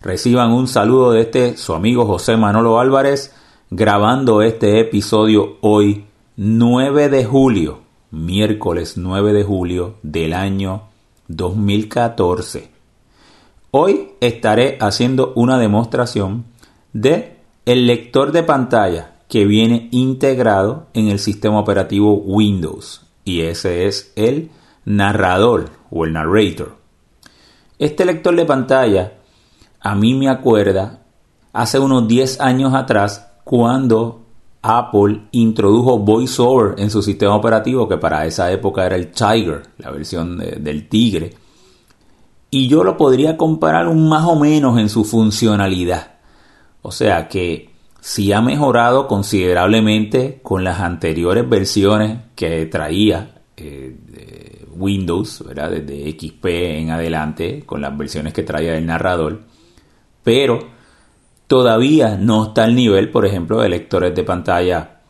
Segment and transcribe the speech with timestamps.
[0.00, 3.34] Reciban un saludo de este su amigo José Manolo Álvarez
[3.70, 6.04] grabando este episodio hoy
[6.36, 7.80] 9 de julio,
[8.10, 10.84] miércoles 9 de julio del año
[11.28, 12.70] 2014.
[13.72, 16.44] Hoy estaré haciendo una demostración
[16.92, 23.86] de el lector de pantalla que viene integrado en el sistema operativo Windows y ese
[23.86, 24.50] es el
[24.84, 26.79] narrador o el narrator.
[27.80, 29.14] Este lector de pantalla
[29.80, 31.00] a mí me acuerda
[31.54, 34.20] hace unos 10 años atrás cuando
[34.60, 39.90] Apple introdujo VoiceOver en su sistema operativo, que para esa época era el Tiger, la
[39.90, 41.30] versión del tigre.
[42.50, 46.16] Y yo lo podría comparar un más o menos en su funcionalidad.
[46.82, 55.44] O sea que sí ha mejorado considerablemente con las anteriores versiones que traía eh, Windows,
[55.46, 59.40] desde XP en adelante, con las versiones que traía el narrador,
[60.22, 60.60] pero
[61.46, 65.00] todavía no está al nivel, por ejemplo, de lectores de pantalla,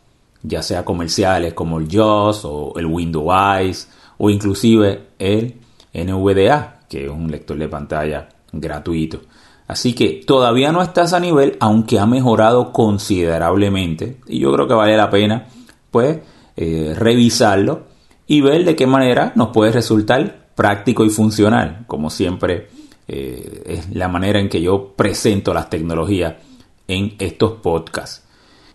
[0.43, 5.61] ya sea comerciales como el JAWS o el Windows Eyes o inclusive el
[5.93, 9.21] NVDA, que es un lector de pantalla gratuito.
[9.67, 14.17] Así que todavía no estás a nivel, aunque ha mejorado considerablemente.
[14.27, 15.47] Y yo creo que vale la pena,
[15.91, 16.19] pues,
[16.57, 17.90] eh, revisarlo
[18.31, 22.69] y ver de qué manera nos puede resultar práctico y funcional, como siempre
[23.09, 26.37] eh, es la manera en que yo presento las tecnologías
[26.87, 28.23] en estos podcasts.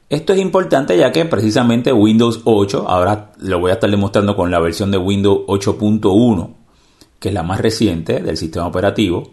[0.10, 4.52] Esto es importante ya que precisamente Windows 8, ahora lo voy a estar demostrando con
[4.52, 6.50] la versión de Windows 8.1,
[7.18, 9.32] que es la más reciente del sistema operativo,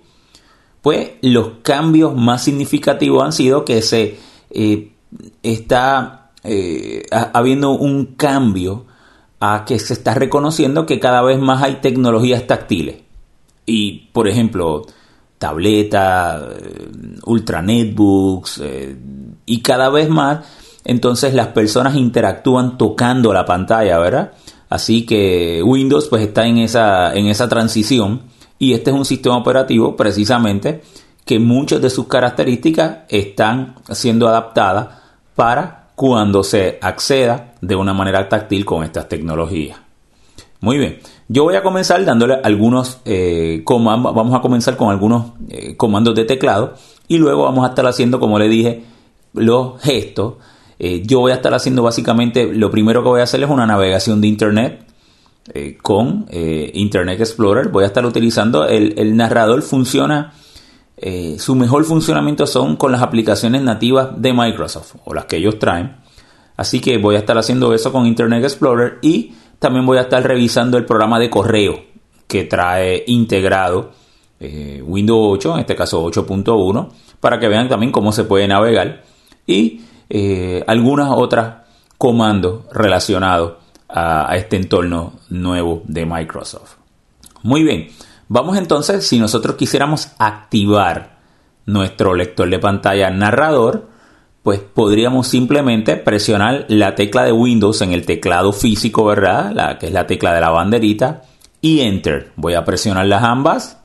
[0.83, 4.19] pues los cambios más significativos han sido que se
[4.51, 4.93] eh,
[5.43, 8.87] está eh, habiendo un cambio
[9.45, 12.99] a que se está reconociendo que cada vez más hay tecnologías táctiles.
[13.67, 14.87] Y, por ejemplo,
[15.37, 16.89] tabletas, eh,
[17.27, 18.97] ultra netbooks, eh,
[19.45, 20.47] y cada vez más,
[20.85, 24.31] entonces las personas interactúan tocando la pantalla, ¿verdad?
[24.69, 28.23] Así que Windows pues está en esa, en esa transición
[28.61, 30.83] y este es un sistema operativo precisamente
[31.25, 35.01] que muchas de sus características están siendo adaptadas
[35.35, 39.79] para cuando se acceda de una manera táctil con estas tecnologías.
[40.61, 40.99] Muy bien,
[41.29, 46.17] yo voy a comenzar dándole algunos eh, comandos, vamos a comenzar con algunos eh, comandos
[46.17, 46.75] de teclado
[47.07, 48.83] y luego vamos a estar haciendo, como le dije,
[49.33, 50.39] los gestos.
[50.81, 53.65] Eh, yo voy a estar haciendo básicamente, lo primero que voy a hacer es una
[53.65, 54.85] navegación de Internet
[55.83, 57.69] con Internet Explorer.
[57.69, 60.33] Voy a estar utilizando, el narrador funciona
[60.97, 65.59] eh, su mejor funcionamiento son con las aplicaciones nativas de Microsoft o las que ellos
[65.59, 65.97] traen.
[66.57, 70.23] Así que voy a estar haciendo eso con Internet Explorer y también voy a estar
[70.23, 71.81] revisando el programa de correo
[72.27, 73.93] que trae integrado
[74.39, 76.89] eh, Windows 8, en este caso 8.1,
[77.21, 79.03] para que vean también cómo se puede navegar
[79.47, 81.67] y eh, algunas otras
[81.97, 83.55] comandos relacionados
[83.89, 86.77] a este entorno nuevo de Microsoft.
[87.43, 87.89] Muy bien.
[88.35, 91.19] Vamos entonces, si nosotros quisiéramos activar
[91.67, 93.91] nuestro lector de pantalla narrador,
[94.43, 99.53] pues podríamos simplemente presionar la tecla de Windows en el teclado físico, ¿verdad?
[99.53, 101.25] La que es la tecla de la banderita
[101.61, 102.33] y Enter.
[102.37, 103.83] Voy a presionar las ambas.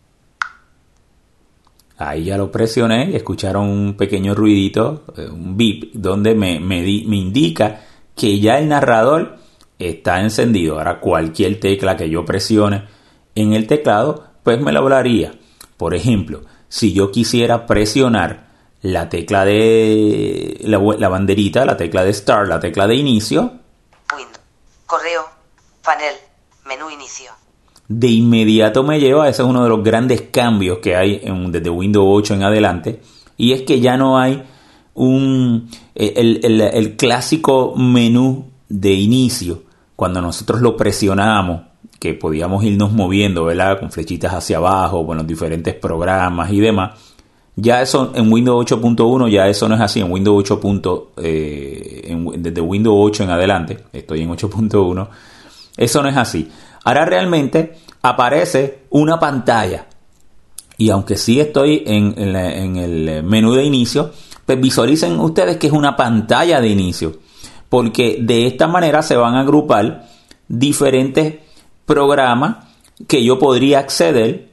[1.98, 6.84] Ahí ya lo presioné y escucharon un pequeño ruidito, eh, un beep, donde me, me,
[6.84, 7.82] me indica
[8.16, 9.40] que ya el narrador
[9.78, 10.78] está encendido.
[10.78, 12.84] Ahora cualquier tecla que yo presione
[13.36, 15.34] en el teclado pues me lo hablaría.
[15.76, 16.40] Por ejemplo,
[16.70, 18.48] si yo quisiera presionar
[18.82, 23.52] la tecla de la, banderita, la tecla de Start, la tecla de inicio.
[24.86, 25.26] correo,
[25.84, 26.16] panel,
[26.66, 27.32] menú inicio.
[27.90, 32.08] De inmediato me lleva, ese es uno de los grandes cambios que hay desde Windows
[32.08, 33.02] 8 en adelante,
[33.36, 34.48] y es que ya no hay
[34.94, 39.64] un el clásico menú de inicio
[39.98, 41.64] cuando nosotros lo presionamos
[42.00, 43.80] que podíamos irnos moviendo, ¿verdad?
[43.80, 47.00] Con flechitas hacia abajo, con los diferentes programas y demás.
[47.56, 50.00] Ya eso en Windows 8.1 ya eso no es así.
[50.00, 51.12] En Windows 8.
[51.18, 55.08] Eh, desde Windows 8 en adelante, estoy en 8.1,
[55.76, 56.50] eso no es así.
[56.84, 59.88] Ahora realmente aparece una pantalla
[60.78, 62.14] y aunque sí estoy en,
[62.78, 64.12] el menú de inicio,
[64.46, 67.18] pues visualicen ustedes que es una pantalla de inicio,
[67.68, 70.08] porque de esta manera se van a agrupar
[70.48, 71.36] diferentes
[71.88, 72.58] programas
[73.08, 74.50] que yo podría acceder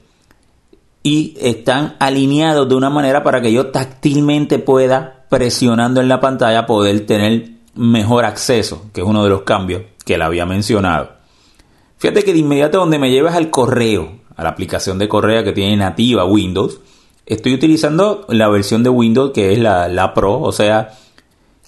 [1.03, 6.65] y están alineados de una manera para que yo táctilmente pueda, presionando en la pantalla,
[6.65, 11.11] poder tener mejor acceso, que es uno de los cambios que le había mencionado.
[11.97, 15.51] Fíjate que de inmediato donde me llevas al correo, a la aplicación de correo que
[15.51, 16.79] tiene nativa Windows,
[17.25, 20.93] estoy utilizando la versión de Windows que es la, Pro, o sea,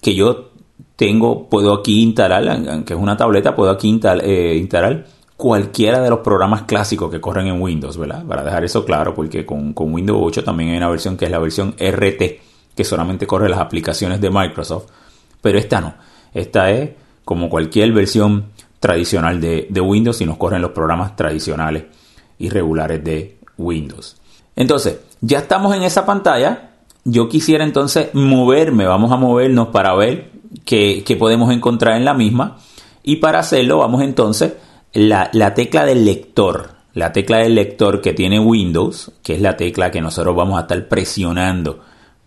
[0.00, 0.50] que yo
[0.96, 5.06] tengo, puedo aquí instalar, aunque es una tableta, puedo aquí eh, instalar,
[5.38, 8.24] cualquiera de los programas clásicos que corren en Windows, ¿verdad?
[8.26, 11.30] Para dejar eso claro, porque con, con Windows 8 también hay una versión que es
[11.30, 12.22] la versión RT,
[12.74, 14.90] que solamente corre las aplicaciones de Microsoft,
[15.40, 15.94] pero esta no,
[16.34, 16.90] esta es
[17.24, 18.46] como cualquier versión
[18.80, 21.84] tradicional de, de Windows y nos corren los programas tradicionales
[22.38, 24.16] y regulares de Windows.
[24.56, 26.70] Entonces, ya estamos en esa pantalla.
[27.04, 30.30] Yo quisiera entonces moverme, vamos a movernos para ver
[30.64, 32.58] qué, podemos encontrar en la misma.
[33.02, 34.54] Y para hacerlo vamos entonces
[34.92, 36.78] la, la tecla del lector.
[36.94, 40.62] La tecla del lector que tiene Windows, que es la tecla que nosotros vamos a
[40.62, 41.80] estar presionando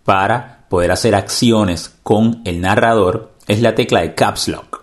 [0.05, 4.81] para poder hacer acciones con el narrador, es la tecla de Caps Lock.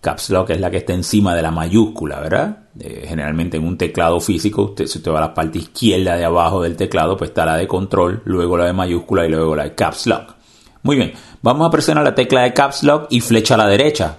[0.00, 2.58] Caps Lock es la que está encima de la mayúscula, ¿verdad?
[2.78, 6.24] Eh, generalmente en un teclado físico, usted, si usted va a la parte izquierda de
[6.24, 9.64] abajo del teclado, pues está la de control, luego la de mayúscula y luego la
[9.64, 10.34] de Caps Lock.
[10.82, 14.18] Muy bien, vamos a presionar la tecla de Caps Lock y flecha a la derecha.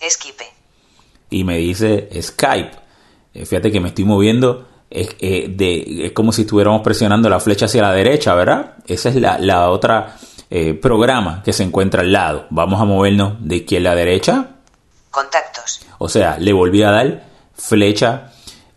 [0.00, 0.57] Esquipe.
[1.30, 2.70] Y me dice Skype.
[3.34, 7.40] Eh, fíjate que me estoy moviendo es, eh, de, es como si estuviéramos presionando la
[7.40, 8.76] flecha hacia la derecha, ¿verdad?
[8.86, 10.16] Esa es la, la otra
[10.80, 12.46] programa que se encuentra al lado.
[12.48, 14.48] Vamos a movernos de izquierda a derecha.
[15.10, 15.82] Contactos.
[15.98, 18.32] O sea, le volví a dar flecha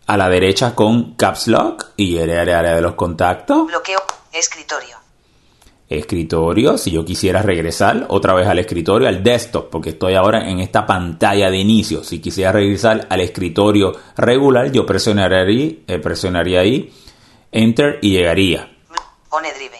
[0.07, 3.67] a la derecha con Caps Lock y el área de los contactos.
[3.67, 4.01] Bloqueo.
[4.33, 5.00] Escritorio.
[5.91, 10.61] Escritorio, si yo quisiera regresar otra vez al escritorio, al desktop, porque estoy ahora en
[10.61, 12.01] esta pantalla de inicio.
[12.05, 16.93] Si quisiera regresar al escritorio regular, yo presionaría ahí, eh, presionaría ahí
[17.51, 18.71] Enter y llegaría.
[19.29, 19.77] OneDrive.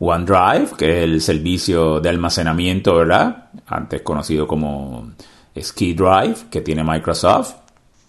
[0.00, 3.50] OneDrive, que es el servicio de almacenamiento, ¿verdad?
[3.68, 5.12] Antes conocido como
[5.56, 7.54] Ski Drive, que tiene Microsoft.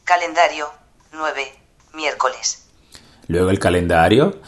[0.03, 0.65] Calendario
[1.11, 1.41] 9,
[1.93, 2.67] miércoles.
[3.27, 4.39] Luego el calendario.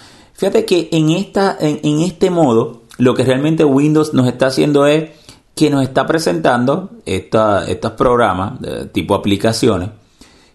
[0.42, 5.12] Fíjate que en, esta, en, este modo, lo que realmente Windows nos está haciendo es
[5.54, 8.54] que nos está presentando estos programas,
[8.92, 9.92] tipo aplicaciones,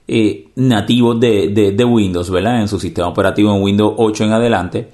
[0.08, 2.62] eh, nativos de, de, Windows, ¿verdad?
[2.62, 4.90] En su sistema operativo en Windows 8 en adelante.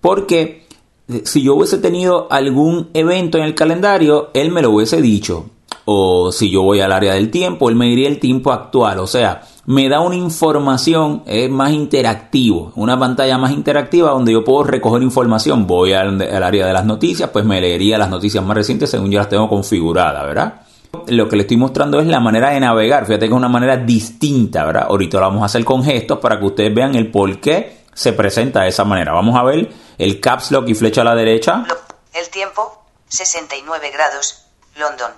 [0.00, 0.66] Porque
[1.06, 5.50] eh, si yo hubiese tenido algún evento en el calendario, él me lo hubiese dicho
[5.84, 9.06] o si yo voy al área del tiempo, él me diría el tiempo actual, o
[9.06, 14.64] sea, me da una información, es más interactivo, una pantalla más interactiva donde yo puedo
[14.64, 18.90] recoger información, voy al, área de las noticias, pues me leería las noticias más recientes
[18.90, 20.62] según yo las tengo configuradas, ¿verdad?
[21.06, 23.76] Lo que le estoy mostrando es la manera de navegar, fíjate que es una manera
[23.76, 24.86] distinta, ¿verdad?
[24.88, 28.12] Ahorita lo vamos a hacer con gestos para que ustedes vean el por qué se
[28.12, 29.12] presenta de esa manera.
[29.12, 31.64] Vamos a ver el caps lock y flecha a la derecha.
[32.12, 34.44] El tiempo, 69 grados,
[34.76, 35.12] London.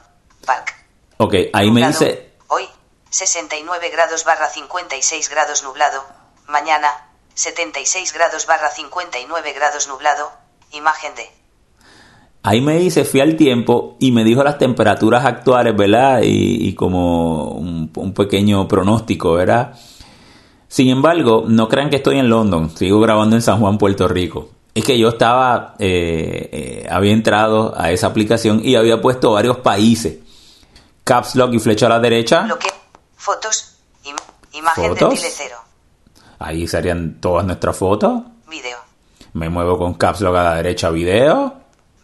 [0.44, 0.75] Park.
[1.17, 2.32] Ok, ahí me dice...
[2.49, 2.64] Hoy,
[3.14, 6.02] 69 grados barra 56 grados nublado.
[6.49, 6.88] Mañana,
[7.34, 10.33] 76 grados barra 59 grados nublado.
[10.73, 11.23] Imagen de...
[12.42, 16.23] Ahí me dice, fui al tiempo y me dijo las temperaturas actuales, ¿verdad?
[16.25, 19.78] Y, como un, pequeño pronóstico, ¿verdad?
[20.66, 24.49] Sin embargo, no crean que estoy en London, sigo grabando en San Juan, Puerto Rico.
[24.75, 29.59] Es que yo estaba, eh, eh, había entrado a esa aplicación y había puesto varios
[29.59, 30.18] países
[31.04, 32.49] Caps Lock y flecha a la derecha.
[33.25, 33.78] Fotos.
[34.52, 35.57] imagen de cero.
[36.38, 38.23] Ahí serían todas nuestras fotos.
[38.47, 38.76] Video.
[39.33, 41.54] Me muevo con Caps Lock a la derecha, video.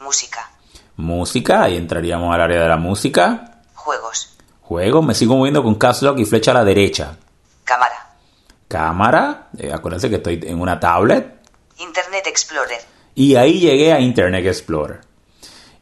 [0.00, 0.50] Música.
[0.97, 3.61] Música, ahí entraríamos al área de la música.
[3.75, 4.35] Juegos.
[4.62, 7.15] Juegos, me sigo moviendo con Caps Lock y flecha a la derecha.
[7.65, 8.15] Cámara.
[8.67, 11.43] Cámara, eh, acuérdense que estoy en una tablet.
[11.77, 12.81] Internet Explorer.
[13.15, 15.03] Y ahí llegué a Internet Explorer.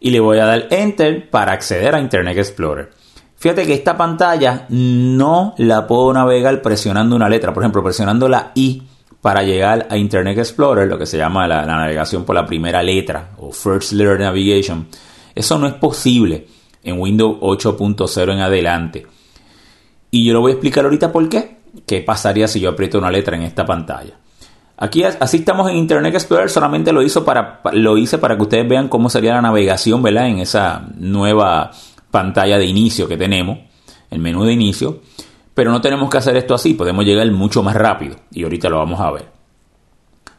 [0.00, 2.98] Y le voy a dar Enter para acceder a Internet Explorer.
[3.38, 8.50] Fíjate que esta pantalla no la puedo navegar presionando una letra, por ejemplo, presionando la
[8.56, 8.82] I
[9.20, 13.30] para llegar a Internet Explorer, lo que se llama la, navegación por la primera letra
[13.38, 14.88] o First Letter Navigation.
[15.36, 16.48] Eso no es posible
[16.82, 19.06] en Windows 8.0 en adelante.
[20.10, 21.58] Y yo lo voy a explicar ahorita por qué.
[21.86, 24.14] ¿Qué pasaría si yo aprieto una letra en esta pantalla?
[24.78, 28.88] Aquí así estamos en Internet Explorer, solamente lo, para, lo hice para que ustedes vean
[28.88, 30.26] cómo sería la navegación, ¿verdad?
[30.26, 31.70] En esa nueva
[32.10, 33.58] pantalla de inicio que tenemos,
[34.10, 35.02] el menú de inicio,
[35.54, 38.78] pero no tenemos que hacer esto así, podemos llegar mucho más rápido y ahorita lo
[38.78, 39.38] vamos a ver.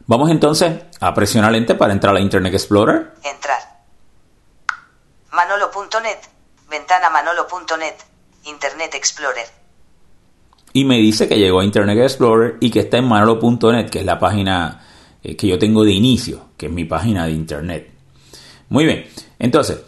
[0.06, 3.12] Vamos entonces a presionar enter para entrar a Internet Explorer.
[3.22, 3.60] Entrar.
[5.32, 6.18] Manolo.net.
[6.68, 7.94] Ventana manolo.net.
[8.44, 9.46] Internet Explorer.
[10.72, 14.04] Y me dice que llegó a Internet Explorer y que está en manolo.net, que es
[14.04, 14.84] la página
[15.22, 17.90] eh, que yo tengo de inicio, que es mi página de Internet.
[18.68, 19.06] Muy bien,
[19.38, 19.80] entonces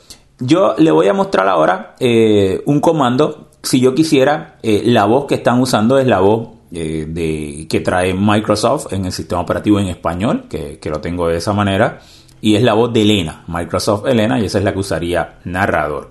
[0.44, 3.48] yo le voy a mostrar ahora eh, un comando.
[3.62, 8.14] Si yo quisiera, eh, la voz que están usando es la voz de, que trae
[8.14, 12.00] Microsoft en el sistema operativo en español, que, que lo tengo de esa manera
[12.42, 16.10] y es la voz de Elena, Microsoft Elena, y esa es la que usaría narrador.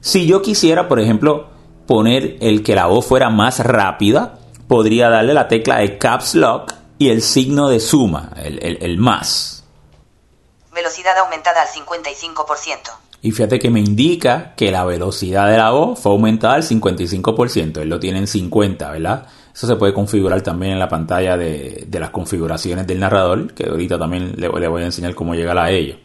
[0.00, 1.50] Si yo quisiera, por ejemplo,
[1.86, 6.72] poner el que la voz fuera más rápida, podría darle la tecla de Caps Lock
[6.98, 9.64] y el signo de suma, el, más.
[10.74, 12.78] Velocidad aumentada al 55%.
[13.24, 17.80] Y fíjate que me indica que la velocidad de la voz fue aumentada al 55%.
[17.80, 19.26] Él lo tiene en 50, ¿verdad?
[19.54, 23.96] Eso se puede configurar también en la pantalla de, las configuraciones del narrador, que ahorita
[23.96, 25.98] también le, voy a enseñar cómo llegar a ello.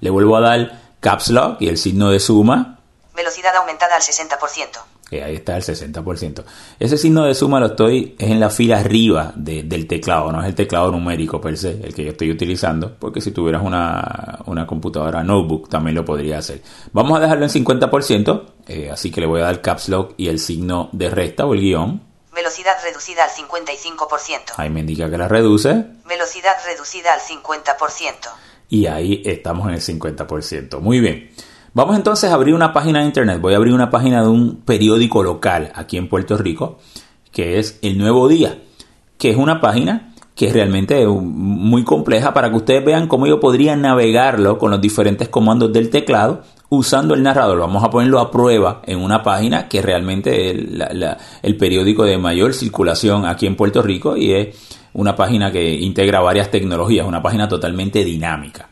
[0.00, 2.80] Le vuelvo a dar Caps Lock y el signo de suma.
[3.14, 4.95] Velocidad aumentada al 60%.
[5.08, 6.44] Que ahí está el 60%.
[6.80, 10.48] Ese signo de suma lo estoy, es en la fila arriba del teclado, no es
[10.48, 15.22] el teclado numérico per se, el que yo estoy utilizando, porque si tuvieras una, computadora
[15.22, 16.60] notebook también lo podría hacer.
[16.92, 20.26] Vamos a dejarlo en 50%, eh, así que le voy a dar Caps Lock y
[20.26, 22.02] el signo de resta o el guion.
[22.34, 24.54] Velocidad reducida al 55%.
[24.56, 25.84] Ahí me indica que la reduce.
[26.06, 28.28] Velocidad reducida al 50%.
[28.68, 30.80] Y ahí estamos en el 50%.
[30.80, 31.30] Muy bien.
[31.76, 33.38] Vamos entonces a abrir una página de internet.
[33.38, 36.78] Voy a abrir una página de un periódico local aquí en Puerto Rico,
[37.32, 38.62] que es El Nuevo Día,
[39.18, 43.40] que es una página que es realmente muy compleja para que ustedes vean cómo yo
[43.40, 46.40] podría navegarlo con los diferentes comandos del teclado
[46.70, 47.58] usando el narrador.
[47.58, 50.58] Vamos a ponerlo a prueba en una página que realmente es
[51.42, 56.20] el periódico de mayor circulación aquí en Puerto Rico y es una página que integra
[56.20, 58.70] varias tecnologías, una página totalmente dinámica.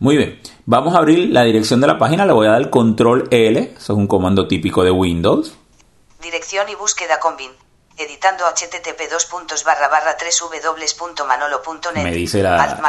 [0.00, 3.28] Muy bien, vamos a abrir la dirección de la página, le voy a dar control
[3.30, 5.54] L, eso es un comando típico de Windows.
[6.20, 7.50] Dirección y búsqueda con BIN.
[7.96, 12.02] Editando http dos puntos barra barra tres www.manolo.net.
[12.02, 12.80] Me dice la,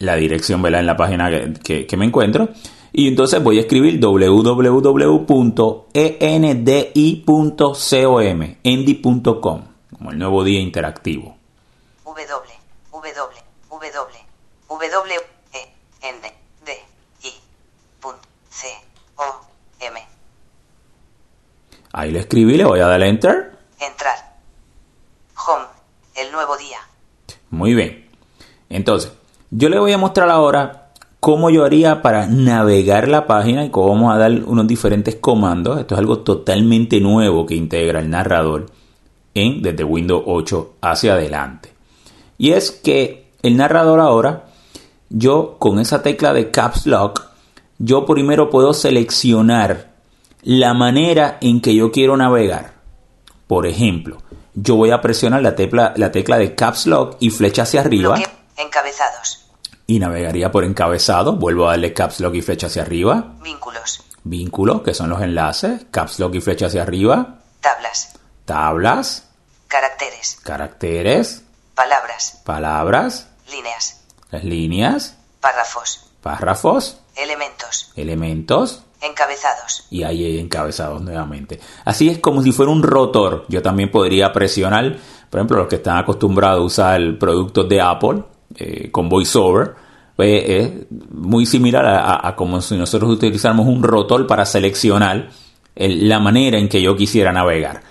[0.00, 0.80] la dirección ¿verdad?
[0.80, 1.30] en la página
[1.62, 2.48] que me encuentro.
[2.98, 5.84] Y entonces voy a escribir www.endi.com,
[8.64, 11.36] endi.com, como el nuevo día interactivo.
[12.06, 12.54] W, W,
[12.90, 13.14] W,
[14.90, 15.20] W,
[15.52, 16.72] E, N, D,
[17.22, 17.34] I,
[18.48, 18.66] C,
[19.16, 19.40] O,
[19.78, 20.08] M.
[21.96, 23.52] Ahí lo escribí, le voy a dar enter.
[23.80, 24.36] Entrar.
[25.46, 25.64] Home,
[26.14, 26.76] el nuevo día.
[27.48, 28.04] Muy bien.
[28.68, 29.12] Entonces,
[29.50, 33.94] yo le voy a mostrar ahora cómo yo haría para navegar la página y cómo
[33.94, 35.80] vamos a dar unos diferentes comandos.
[35.80, 38.66] Esto es algo totalmente nuevo que integra el narrador
[39.32, 41.72] en desde Windows 8 hacia adelante.
[42.36, 44.44] Y es que el narrador ahora,
[45.08, 47.22] yo con esa tecla de Caps Lock,
[47.78, 49.95] yo primero puedo seleccionar
[50.46, 52.74] la manera en que yo quiero navegar.
[53.48, 54.22] Por ejemplo,
[54.54, 58.16] yo voy a presionar la tecla, la tecla de Caps Lock y flecha hacia arriba.
[58.56, 59.46] encabezados
[59.86, 61.34] y navegaría por encabezado.
[61.34, 63.34] Vuelvo a darle caps lock y flecha hacia arriba.
[63.42, 64.02] Vínculos.
[64.24, 65.86] Vínculos, que son los enlaces.
[65.90, 67.38] Caps lock y flecha hacia arriba.
[67.60, 68.14] Tablas.
[68.44, 69.28] Tablas.
[69.68, 70.38] Caracteres.
[70.42, 71.42] Caracteres.
[71.74, 72.40] Palabras.
[72.44, 73.28] Palabras.
[73.50, 74.00] Líneas.
[74.30, 75.16] Las líneas.
[75.40, 76.06] Párrafos.
[76.22, 76.98] Párrafos.
[77.16, 77.92] Elementos.
[77.96, 78.82] Elementos.
[79.00, 79.86] Encabezados.
[79.90, 81.60] Y ahí encabezados nuevamente.
[81.84, 83.44] Así es como si fuera un rotor.
[83.48, 84.96] Yo también podría presionar,
[85.30, 88.22] por ejemplo, los que están acostumbrados a usar productos de Apple,
[88.56, 89.74] eh, con VoiceOver,
[90.16, 90.70] pues es
[91.10, 95.28] muy similar a, como si nosotros utilizáramos un rotor para seleccionar
[95.74, 97.82] la manera en que yo quisiera navegar.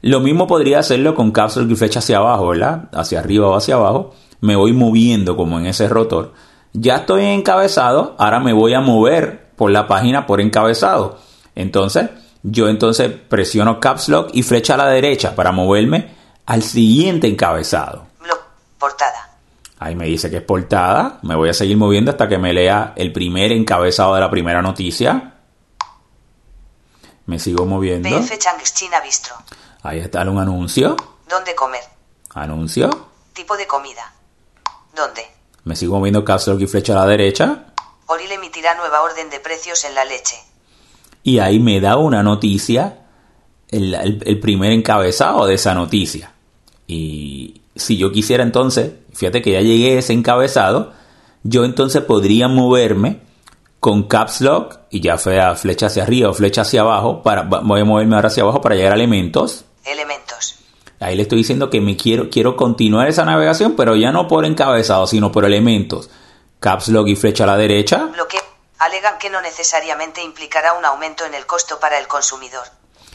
[0.00, 2.88] Lo mismo podría hacerlo con cápsula y flecha hacia abajo, ¿verdad?
[2.92, 4.14] Hacia arriba o hacia abajo.
[4.40, 6.32] Me voy moviendo como en ese rotor.
[6.72, 11.18] Ya estoy encabezado, ahora me voy a mover por la página por encabezado.
[11.54, 12.10] Entonces,
[12.42, 16.14] yo entonces presiono Caps Lock y flecha a la derecha para moverme
[16.46, 18.06] al siguiente encabezado.
[18.78, 19.30] portada.
[19.78, 21.18] Ahí me dice que es portada.
[21.22, 24.62] Me voy a seguir moviendo hasta que me lea el primer encabezado de la primera
[24.62, 25.34] noticia.
[27.26, 28.08] Me sigo moviendo.
[28.74, 29.34] China Bistro.
[29.82, 30.96] Ahí está un anuncio.
[31.28, 31.82] ¿Dónde comer?
[32.34, 32.90] Anuncio.
[33.32, 34.12] Tipo de comida.
[34.94, 35.22] ¿Dónde?
[35.64, 37.74] Me sigo moviendo caso y flecha a la derecha.
[38.06, 40.36] Oril emitirá nueva orden de precios en la leche.
[41.22, 43.06] Y ahí me da una noticia,
[43.68, 46.32] el primer encabezado de esa noticia.
[46.86, 50.92] Y si yo quisiera entonces fíjate que ya llegué a ese encabezado,
[51.42, 53.20] yo entonces podría moverme
[53.80, 57.80] con caps lock y ya sea flecha hacia arriba o flecha hacia abajo, para, voy
[57.80, 59.64] a moverme ahora hacia abajo para llegar a elementos.
[59.84, 60.56] Elementos.
[61.00, 64.44] Ahí le estoy diciendo que me quiero, quiero continuar esa navegación, pero ya no por
[64.44, 66.10] encabezado, sino por elementos.
[66.60, 68.10] Caps Lock y flecha a la derecha.
[68.16, 68.38] Lo que
[68.78, 72.64] alegan que no necesariamente implicará un aumento en el costo para el consumidor.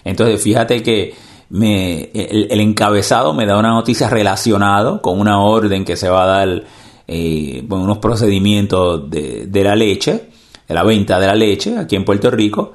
[0.04, 1.16] Entonces, fíjate que
[1.50, 6.24] me, el, el encabezado me da una noticia relacionada con una orden que se va
[6.24, 6.64] a dar,
[7.08, 10.30] eh, bueno, unos procedimientos de, de la leche,
[10.68, 12.74] de la venta de la leche aquí en Puerto Rico.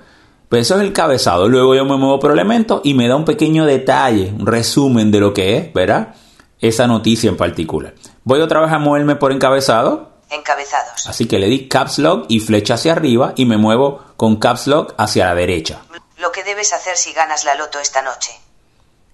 [0.49, 1.49] Pues eso es el cabezado.
[1.49, 5.19] Luego yo me muevo por elementos y me da un pequeño detalle, un resumen de
[5.19, 6.15] lo que es, ¿verdad?
[6.61, 7.95] Esa noticia en particular.
[8.23, 10.16] Voy otra vez a moverme por encabezado.
[10.31, 11.07] Encabezados.
[11.07, 14.67] Así que le di caps lock y flecha hacia arriba y me muevo con caps
[14.67, 15.83] lock hacia la derecha.
[16.19, 18.33] Lo que debes hacer si ganas la loto esta noche.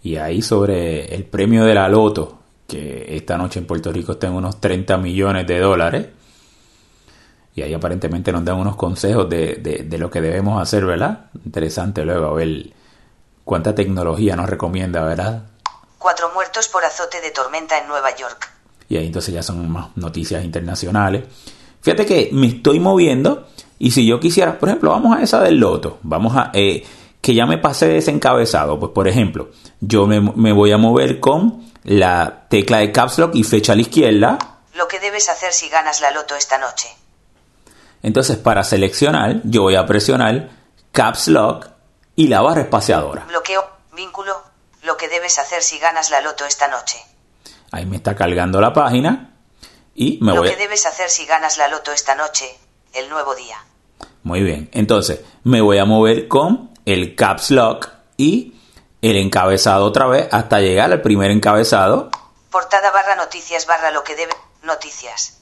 [0.02, 4.26] Y ahí sobre el premio de la loto, que esta noche en Puerto Rico está
[4.26, 6.06] en unos 30 millones de dólares.
[7.54, 11.26] Y ahí aparentemente nos dan unos consejos de, de, de lo que debemos hacer, ¿verdad?
[11.44, 12.72] Interesante luego a ver
[13.44, 15.42] cuánta tecnología nos recomienda, ¿verdad?
[15.98, 18.51] Cuatro muertos por azote de tormenta en Nueva York.
[18.92, 21.24] Y ahí entonces ya son más noticias internacionales.
[21.80, 25.56] Fíjate que me estoy moviendo y si yo quisiera, por ejemplo, vamos a esa del
[25.56, 26.50] loto, vamos a...
[26.52, 26.84] Eh,
[27.18, 29.48] que ya me pasé desencabezado, pues por ejemplo,
[29.80, 33.76] yo me, me voy a mover con la tecla de Caps Lock y flecha a
[33.76, 34.38] la izquierda.
[34.74, 36.88] Lo que debes hacer si ganas la loto esta noche.
[38.02, 40.50] Entonces, para seleccionar, yo voy a presionar
[40.90, 41.68] Caps Lock
[42.14, 43.24] y la barra espaciadora.
[43.26, 43.64] Bloqueo,
[43.96, 44.34] vínculo.
[44.82, 46.98] Lo que debes hacer si ganas la loto esta noche.
[47.72, 49.34] Ahí me está cargando la página
[49.94, 52.46] y me Lo voy que debes hacer si ganas la loto esta noche.
[52.92, 53.56] El nuevo día.
[54.22, 54.68] Muy bien.
[54.72, 57.88] Entonces, me voy a mover con el Caps Lock
[58.18, 58.54] y
[59.00, 62.10] el encabezado otra vez hasta llegar al primer encabezado.
[62.50, 64.32] Portada barra noticias barra lo que debe.
[64.62, 65.38] Noticias.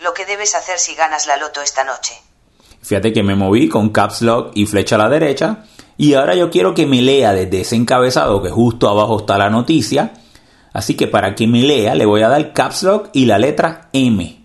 [0.00, 2.14] Lo que debes hacer si ganas la loto esta noche.
[2.82, 5.66] Fíjate que me moví con Caps Lock y flecha a la derecha.
[5.98, 9.50] Y ahora yo quiero que me lea desde ese encabezado que justo abajo está la
[9.50, 10.23] noticia.
[10.74, 13.88] Así que para que me lea le voy a dar Caps Lock y la letra
[13.92, 14.44] M.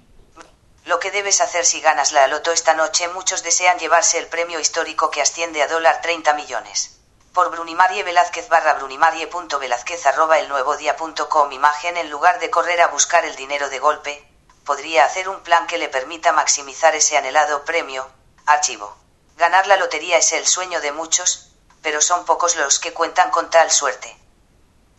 [0.85, 4.59] Lo que debes hacer si ganas la loto esta noche, muchos desean llevarse el premio
[4.59, 6.99] histórico que asciende a dólar 30 millones.
[7.33, 12.87] Por Brunimarie Velázquez barra brunimarie.velázquez arroba el nuevo día.com imagen en lugar de correr a
[12.87, 14.23] buscar el dinero de golpe,
[14.65, 18.07] podría hacer un plan que le permita maximizar ese anhelado premio.
[18.45, 18.95] Archivo.
[19.35, 21.49] Ganar la lotería es el sueño de muchos,
[21.81, 24.15] pero son pocos los que cuentan con tal suerte.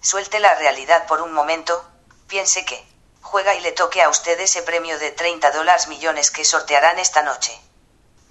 [0.01, 1.85] Suelte la realidad por un momento,
[2.29, 2.83] piense que
[3.21, 7.23] juega y le toque a usted ese premio de 30 dólares millones que sortearán esta
[7.23, 7.53] noche.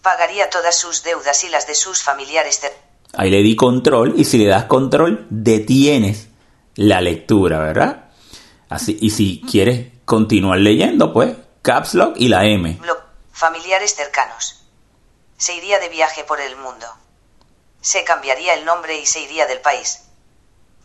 [0.01, 2.61] Pagaría todas sus deudas y las de sus familiares.
[2.61, 2.73] de-
[3.13, 6.27] Ahí le di control y si le das control detienes
[6.75, 8.05] la lectura, ¿verdad?
[8.69, 12.79] Así, y si quieres continuar leyendo, pues Caps Lock y la M.
[13.31, 14.63] Familiares cercanos.
[15.37, 16.85] Se iría de viaje por el mundo.
[17.81, 20.01] Se cambiaría el nombre y se iría del país.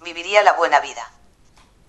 [0.05, 1.01] Viviría la buena vida.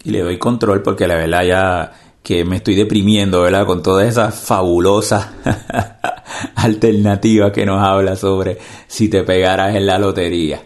[0.04, 3.65] Y le doy control porque la verdad ya que me estoy deprimiendo, ¿verdad?
[3.65, 5.28] Con todas esas fabulosas
[6.56, 10.63] alternativas que nos habla sobre si te pegaras en la lotería.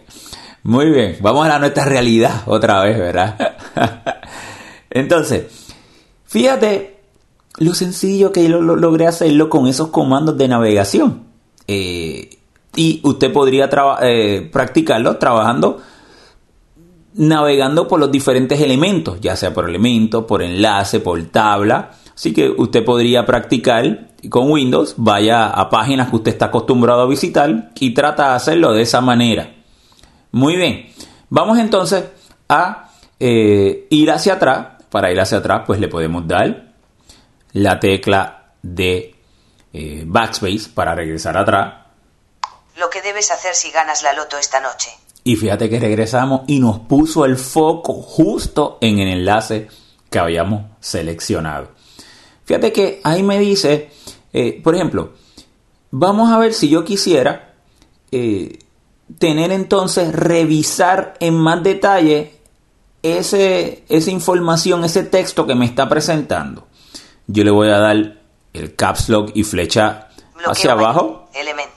[0.62, 3.56] Muy bien, vamos a la nuestra realidad otra vez, ¿verdad?
[4.90, 5.44] Entonces,
[6.26, 7.00] fíjate
[7.58, 11.24] lo sencillo que lo- logré hacerlo con esos comandos de navegación.
[11.66, 12.38] Eh,
[12.76, 15.80] y usted podría traba- eh, practicarlo trabajando
[17.14, 21.90] navegando por los diferentes elementos, ya sea por elemento, por enlace, por tabla.
[22.14, 27.06] Así que usted podría practicar con Windows, vaya a páginas que usted está acostumbrado a
[27.06, 29.54] visitar y trata de hacerlo de esa manera.
[30.32, 30.92] Muy bien,
[31.28, 32.04] vamos entonces
[32.48, 34.66] a eh, ir hacia atrás.
[34.90, 36.72] Para ir hacia atrás, pues le podemos dar
[37.52, 39.14] la tecla de
[39.72, 41.74] eh, backspace para regresar atrás.
[42.76, 44.90] Lo que debes hacer si ganas la loto esta noche.
[45.22, 49.68] Y fíjate que regresamos y nos puso el foco justo en el enlace
[50.08, 51.68] que habíamos seleccionado.
[52.44, 53.90] Fíjate que ahí me dice,
[54.32, 55.12] eh, por ejemplo,
[55.90, 57.54] vamos a ver si yo quisiera
[58.10, 58.58] eh,
[59.18, 62.40] tener entonces, revisar en más detalle
[63.02, 66.66] ese, esa información, ese texto que me está presentando.
[67.26, 68.20] Yo le voy a dar
[68.52, 71.69] el caps lock y flecha Bloqueo hacia abajo Elementos.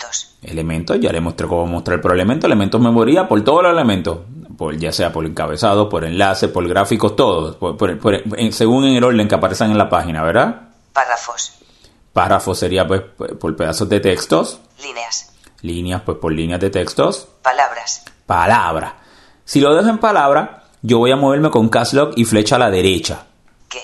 [0.44, 4.20] Elementos, ya le mostré cómo mostrar por elemento, elementos memoria, por todos los elementos,
[4.58, 9.04] por, ya sea por encabezado, por enlace, por gráficos, todos, por- por- según en el
[9.04, 10.70] orden que aparecen en la página, ¿verdad?
[10.94, 11.54] Párrafos.
[12.14, 13.02] Párrafo sería pues
[13.40, 15.34] por pedazos de textos, Líneas.
[15.62, 18.06] líneas pues por líneas de textos, Palabras.
[18.28, 18.98] palabra.
[19.46, 22.60] Si lo dejo en palabra, yo voy a moverme con caps lock y flecha a
[22.60, 23.26] la derecha.
[23.68, 23.80] ¿Qué?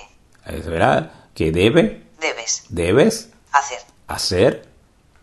[0.45, 2.65] Es verdad que debe, Debes.
[2.69, 3.79] debes Hacer.
[4.07, 4.67] hacer,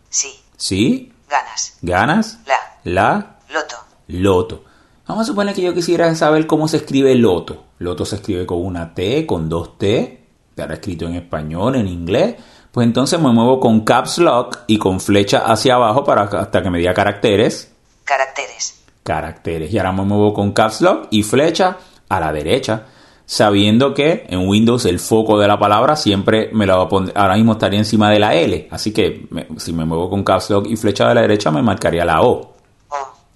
[0.09, 0.39] Sí.
[0.57, 1.77] sí, Ganas.
[1.81, 2.55] ganas, La.
[2.83, 3.75] la, Loto.
[4.07, 4.63] loto.
[5.07, 7.65] Vamos a suponer que yo quisiera saber cómo se escribe loto.
[7.79, 12.35] Loto se escribe con una T, con dos T, estará escrito en español, en inglés.
[12.71, 16.69] Pues entonces me muevo con caps lock y con flecha hacia abajo para hasta que
[16.69, 17.71] me diga caracteres.
[18.03, 18.81] Caracteres.
[19.03, 19.71] Caracteres.
[19.71, 21.77] Y ahora me muevo con caps lock y flecha
[22.09, 22.85] a la derecha.
[23.29, 27.11] Sabiendo que en Windows el foco de la palabra siempre me lo va a poner,
[27.13, 28.69] ahora mismo estaría encima de la L.
[28.71, 32.05] Así que si me muevo con caps lock y flecha a la derecha me marcaría
[32.05, 32.53] la O.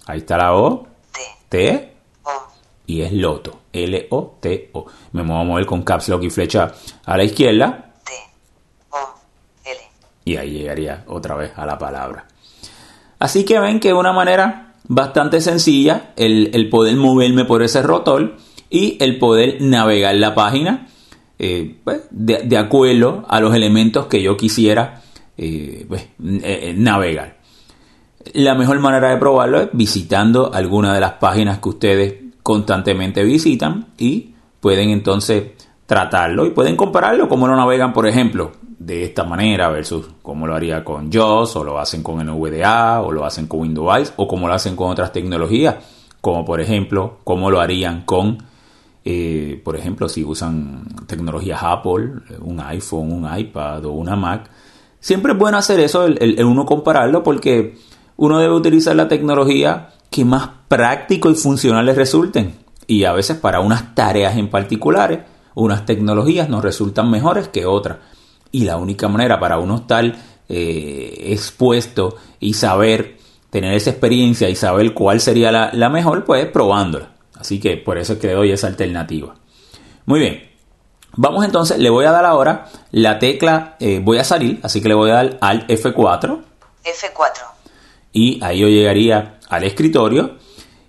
[0.06, 0.86] Ahí está la O.
[1.50, 1.92] T.
[2.86, 3.60] Y es loto.
[3.70, 4.86] L-O-T-O.
[5.12, 6.72] Me muevo a mover con caps lock y flecha
[7.04, 7.92] a la izquierda.
[8.02, 8.12] T.
[8.88, 8.96] O.
[9.62, 9.80] L.
[10.24, 12.26] y ahí llegaría otra vez a la palabra.
[13.18, 17.82] Así que ven que es una manera bastante sencilla el, el poder moverme por ese
[17.82, 18.36] rotor
[18.72, 20.88] y el poder navegar la página
[21.38, 25.02] eh, pues, de, de acuerdo a los elementos que yo quisiera
[25.36, 27.36] eh, pues, eh, navegar.
[28.34, 33.88] La mejor manera de probarlo es visitando alguna de las páginas que ustedes constantemente visitan
[33.98, 35.52] y pueden entonces
[35.86, 40.54] tratarlo y pueden compararlo como lo navegan, por ejemplo, de esta manera versus como lo
[40.54, 44.48] haría con JAWS o lo hacen con NVDA o lo hacen con Windows o como
[44.48, 45.76] lo hacen con otras tecnologías,
[46.20, 48.38] como por ejemplo, como lo harían con,
[49.04, 54.48] eh, por ejemplo, si usan tecnologías Apple, un iPhone, un iPad o una Mac.
[55.00, 57.76] Siempre es bueno hacer eso, uno compararlo, porque
[58.16, 62.54] uno debe utilizar la tecnología que más práctico y funcional les resulten.
[62.86, 65.20] Y a veces para unas tareas en particulares,
[65.54, 67.98] unas tecnologías nos resultan mejores que otras.
[68.52, 70.04] Y la única manera para uno estar
[70.48, 73.16] eh, expuesto y saber,
[73.50, 77.11] tener esa experiencia y saber cuál sería la, la mejor, pues es probándola.
[77.42, 79.34] Así que por eso es que le doy esa alternativa.
[80.06, 80.48] Muy bien.
[81.16, 84.88] Vamos entonces, le voy a dar ahora la tecla, eh, voy a salir, así que
[84.88, 86.38] le voy a dar al F4
[86.84, 87.40] F4.
[88.12, 90.36] y ahí yo llegaría al escritorio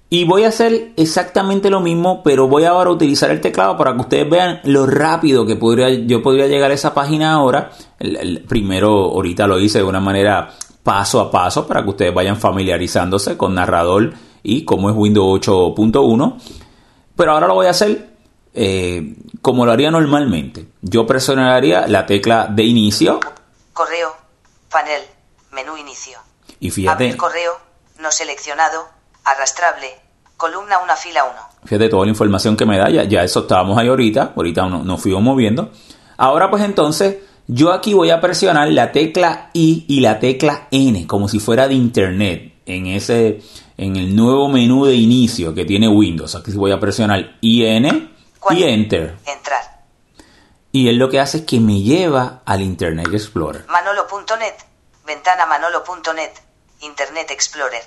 [0.10, 3.94] y voy a hacer exactamente lo mismo, pero voy ahora a utilizar el teclado para
[3.96, 7.72] que ustedes vean lo rápido que podría, yo podría llegar a esa página ahora.
[8.00, 10.52] El- el- primero, ahorita lo hice de una manera
[10.84, 14.14] paso a paso para que ustedes vayan familiarizándose con narrador
[14.44, 16.38] y cómo es Windows 8.1.
[17.16, 18.10] Pero ahora lo voy a hacer
[18.54, 20.68] eh, como lo haría normalmente.
[20.82, 23.20] Yo presionaría la tecla de inicio
[23.74, 24.10] Correo.
[24.70, 25.02] Panel.
[25.54, 26.18] Menú inicio.
[26.60, 27.04] y fíjate.
[27.06, 27.52] Abrir correo.
[28.00, 28.86] No seleccionado.
[29.24, 29.88] Arrastrable.
[30.38, 31.34] Columna una fila 1.
[31.66, 34.84] Fíjate toda la información que me da, ya, ya eso estábamos ahí ahorita, ahorita no-
[34.84, 35.72] nos fuimos moviendo.
[36.18, 41.08] Ahora pues entonces, yo aquí voy a presionar la tecla I y la tecla N,
[41.08, 43.42] como si fuera de internet, en ese,
[43.84, 46.36] en el nuevo menú de inicio que tiene Windows.
[46.36, 48.12] Aquí voy a presionar IN
[48.52, 49.16] y Enter.
[49.26, 49.84] Entrar.
[50.72, 53.66] Y él lo que hace es que me lleva al Internet Explorer.
[53.70, 54.54] Manolo.net.
[55.06, 56.32] Ventana manolo.net.
[56.82, 57.82] Internet Explorer.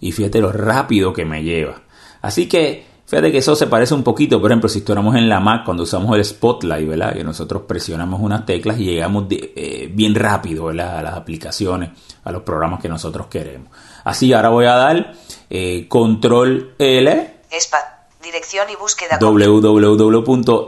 [0.00, 1.82] Y fíjate lo rápido que me lleva.
[2.22, 5.40] Así que fíjate que eso se parece un poquito, por ejemplo, si estuviéramos en la
[5.40, 7.14] Mac cuando usamos el Spotlight, ¿verdad?
[7.14, 10.98] Que nosotros presionamos unas teclas y llegamos de- eh, bien rápido, ¿verdad?
[10.98, 11.90] A las aplicaciones,
[12.24, 13.68] a los programas que nosotros queremos.
[14.10, 15.12] Así, ahora voy a dar
[15.50, 17.78] eh, control L, Espa.
[18.22, 19.18] Dirección y búsqueda.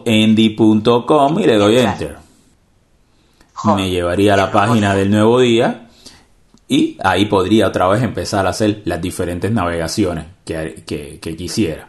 [0.03, 2.17] www.endy.com y le doy Enter.
[3.65, 3.83] Home.
[3.83, 5.87] Me llevaría a la nuevo página del nuevo día
[6.67, 11.89] y ahí podría otra vez empezar a hacer las diferentes navegaciones que, que- que quisiera.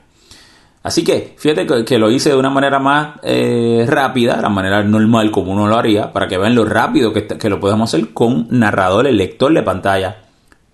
[0.84, 4.84] Así que fíjate que, que lo hice de una manera más eh, rápida, la manera
[4.84, 8.12] normal como uno lo haría, para que vean lo rápido que, que lo podemos hacer
[8.14, 10.23] con narrador, el lector de pantalla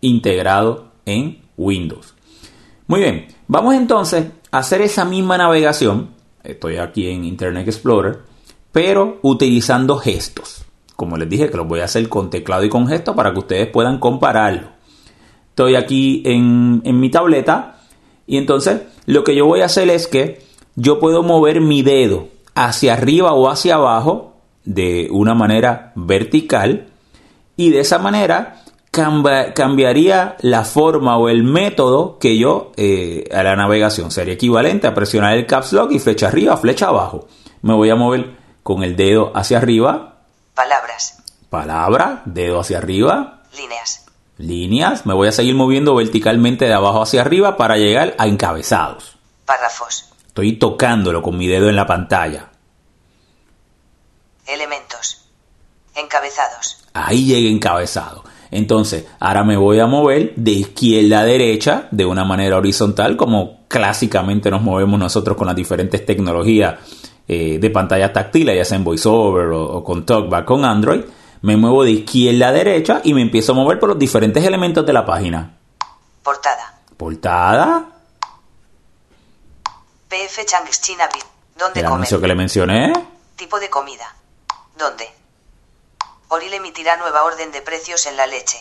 [0.02, 2.16] integrado en Windows.
[2.88, 6.10] Muy bien, vamos entonces a hacer esa misma navegación.
[6.44, 8.20] Estoy aquí en Internet Explorer,
[8.72, 10.66] pero utilizando gestos.
[10.96, 13.40] Como les dije, que los voy a hacer con teclado y con gestos para que
[13.40, 14.70] ustedes puedan compararlo.
[15.50, 17.82] Estoy aquí en, en mi tableta
[18.26, 20.42] y entonces lo que yo voy a hacer es que
[20.76, 26.88] yo puedo mover mi dedo hacia arriba o hacia abajo de una manera vertical
[27.58, 28.64] y de esa manera
[29.00, 34.88] camba- cambiaría la forma o el método que yo eh, a la navegación sería equivalente
[34.88, 37.28] a presionar el caps lock y flecha arriba, flecha abajo.
[37.62, 40.16] Me voy a mover con el dedo hacia arriba,
[40.54, 41.24] Palabras.
[41.50, 44.06] palabra, dedo hacia arriba, Líneas.
[44.38, 49.18] líneas, me voy a seguir moviendo verticalmente de abajo hacia arriba para llegar a encabezados.
[49.46, 50.06] Párrafos.
[50.28, 52.50] Estoy tocándolo con mi dedo en la pantalla.
[54.48, 55.26] Elementos.
[55.96, 56.78] Encabezados.
[56.94, 58.24] Ahí llegué encabezado.
[58.52, 63.60] Entonces, ahora me voy a mover de izquierda a derecha de una manera horizontal, como
[63.68, 66.76] clásicamente nos movemos nosotros con las diferentes tecnologías
[67.28, 71.02] eh, de pantallas táctiles, ya sea en VoiceOver o, o con TalkBack con Android.
[71.42, 74.86] Me muevo de izquierda a derecha y me empiezo a mover por los diferentes elementos
[74.86, 75.56] de la página.
[76.24, 76.80] Portada.
[76.98, 77.86] Portada,
[80.10, 81.08] PF Changs China.
[81.58, 81.96] ¿Dónde El comer?
[81.96, 82.94] anuncio que le mencioné.
[83.36, 84.16] Tipo de comida.
[84.78, 85.06] ¿Dónde?
[86.30, 88.58] Oril emitirá nueva orden de precios en la leche.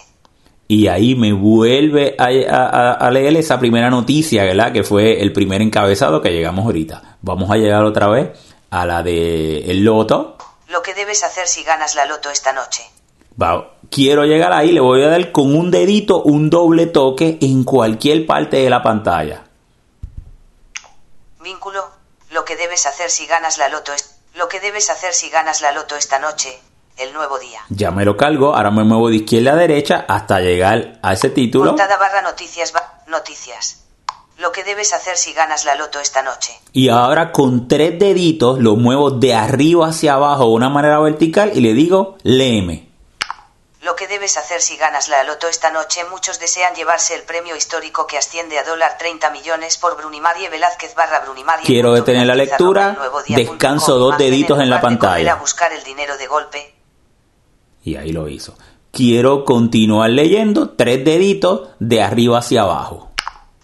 [0.66, 4.72] Y ahí me vuelve a, a- a leer esa primera noticia, ¿verdad?
[4.72, 7.16] Que fue el primer encabezado que llegamos ahorita.
[7.22, 8.31] Vamos a llegar otra vez
[8.70, 10.37] a la de el loto.
[10.68, 12.83] Lo que debes hacer si ganas la loto esta noche.
[13.40, 17.64] Va, quiero llegar ahí, le voy a dar con un dedito un doble toque en
[17.64, 19.44] cualquier parte de la pantalla.
[21.42, 21.88] Vínculo.
[22.31, 24.16] Lo que debes hacer si ganas la loto es...
[24.35, 26.59] Lo que debes hacer si ganas la loto esta noche.
[26.98, 27.61] El nuevo día.
[27.70, 31.30] Ya me lo cargo, ahora me muevo de izquierda a derecha hasta llegar a ese
[31.30, 31.70] título.
[31.70, 33.84] Portada barra noticias ba- Noticias.
[34.38, 36.52] Lo que debes hacer si ganas la loto esta noche.
[36.72, 41.50] Y ahora con tres deditos lo muevo de arriba hacia abajo de una manera vertical
[41.54, 42.88] y le digo, léeme.
[43.82, 46.04] Lo que debes hacer si ganas la loto esta noche.
[46.11, 50.94] Muchos desean llevarse el premio histórico que asciende a dólar 30 millones por Brunimarie Velázquez
[50.94, 51.64] barra Brunimarie.
[51.64, 52.96] Quiero detener la lectura,
[53.28, 55.32] descanso dos deditos en la pantalla.
[55.32, 56.74] a buscar el dinero de golpe.
[57.88, 58.55] Y ahí lo hizo.
[58.90, 63.11] Quiero continuar leyendo tres deditos de arriba hacia abajo.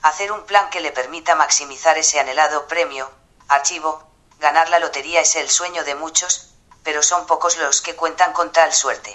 [0.00, 3.06] Hacer un plan que le permita maximizar ese anhelado premio.
[3.48, 4.02] Archivo.
[4.40, 8.50] Ganar la lotería es el sueño de muchos, pero son pocos los que cuentan con
[8.50, 9.14] tal suerte.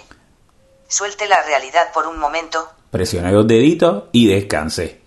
[0.86, 2.68] Suelte la realidad por un momento.
[2.92, 5.02] Presioné los deditos y descansé.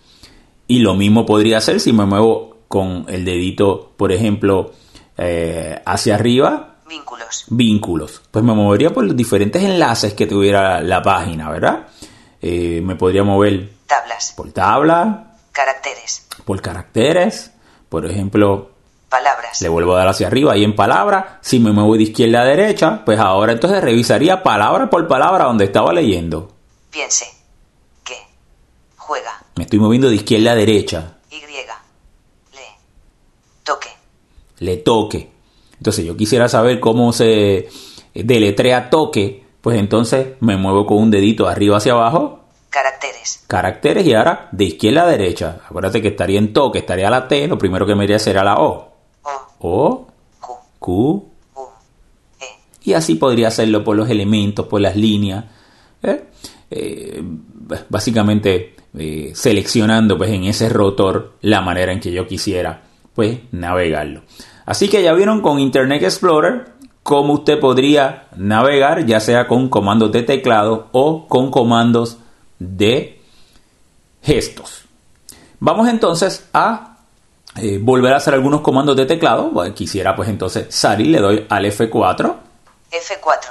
[0.68, 4.74] Y lo mismo podría hacer si me muevo con el dedito, por ejemplo,
[5.18, 7.46] eh, hacia arriba, Vínculos.
[7.50, 8.22] vínculos.
[8.30, 11.88] Pues me movería por los diferentes enlaces que tuviera la página, ¿verdad?
[12.42, 14.34] Eh, me podría mover Tablas.
[14.38, 16.28] por tabla, Caracteres.
[16.46, 17.52] por caracteres,
[17.90, 18.70] por ejemplo,
[19.10, 19.62] Palabras.
[19.62, 22.46] le vuelvo a dar hacia arriba y en palabra, si me muevo de izquierda a
[22.46, 26.52] derecha, pues ahora entonces revisaría palabra por palabra donde estaba leyendo.
[26.92, 27.26] Piense.
[28.04, 28.18] Que.
[28.98, 29.42] Juega.
[29.56, 31.40] Me estoy moviendo de izquierda a derecha, Y.
[31.42, 32.62] Le.
[33.64, 33.90] Toque.
[34.60, 35.33] le toque.
[35.84, 37.68] Entonces yo quisiera saber cómo se
[38.14, 43.44] deletrea toque, pues entonces me muevo con un dedito arriba hacia abajo, Caracteres.
[43.48, 45.60] caracteres y ahora de izquierda a derecha.
[45.66, 48.56] Acuérdate que estaría en toque, estaría la T, lo primero que me iría sería la
[48.62, 48.94] O.
[49.24, 49.60] O.
[49.60, 50.08] O,
[50.40, 50.56] Q.
[50.80, 51.62] Q, U.
[52.40, 52.46] E.
[52.86, 55.44] y así podría hacerlo por los elementos, por las líneas.
[56.02, 56.24] ¿eh?
[56.72, 57.22] Eh,
[57.90, 64.22] básicamente eh, seleccionando pues en ese rotor la manera en que yo quisiera pues navegarlo.
[64.66, 66.72] Así que ya vieron con Internet Explorer
[67.04, 72.18] cómo usted podría navegar ya sea con comandos de teclado o con comandos
[72.60, 73.20] de
[74.22, 74.86] gestos.
[75.60, 76.98] Vamos entonces a
[77.58, 79.50] eh, volver a hacer algunos comandos de teclado.
[79.52, 82.36] Bueno, quisiera pues entonces salir, le doy al F4.
[82.92, 83.50] F4.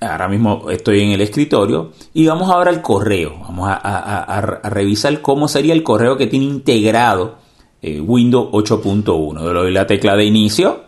[0.00, 3.36] Ahora mismo estoy en el escritorio y vamos ahora al correo.
[3.40, 7.36] Vamos a, a- a- a revisar cómo sería el correo que tiene integrado
[7.82, 9.42] eh, Windows 8.1.
[9.42, 10.84] Le doy la tecla de inicio,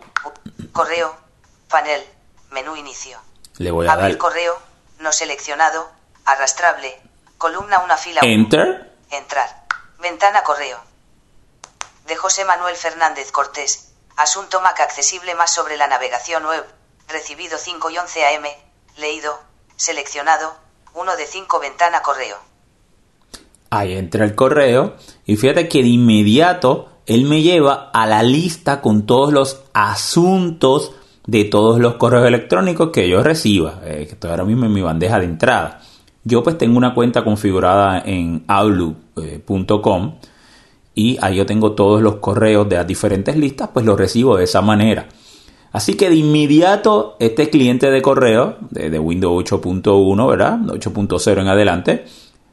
[0.71, 1.15] Correo.
[1.69, 2.01] Panel.
[2.51, 3.17] Menú inicio.
[3.57, 4.57] le voy a Abrir dar correo.
[4.99, 5.89] No seleccionado.
[6.25, 6.99] Arrastrable.
[7.37, 8.21] Columna una fila.
[8.23, 8.91] Enter.
[9.09, 9.65] Entrar.
[9.99, 10.79] Ventana correo.
[12.07, 13.93] De José Manuel Fernández Cortés.
[14.17, 16.65] Asunto Mac accesible más sobre la navegación web.
[17.07, 18.43] Recibido 5 y 11 am.
[18.97, 19.39] Leído.
[19.75, 20.53] Seleccionado.
[20.93, 22.37] 1 de 5 ventana correo.
[23.69, 24.97] Ahí entra el correo
[25.31, 30.91] y fíjate que de inmediato él me lleva a la lista con todos los asuntos
[31.25, 34.81] de todos los correos electrónicos que yo reciba, eh, que estoy ahora mismo en mi
[34.81, 35.79] bandeja de entrada.
[36.25, 40.15] Yo pues tengo una cuenta configurada en outlook.com
[40.95, 44.43] y ahí yo tengo todos los correos de las diferentes listas, pues los recibo de
[44.43, 45.07] esa manera.
[45.71, 50.59] Así que de inmediato este cliente de correo de, Windows 8.1, ¿verdad?
[50.59, 52.03] 8.0 en adelante,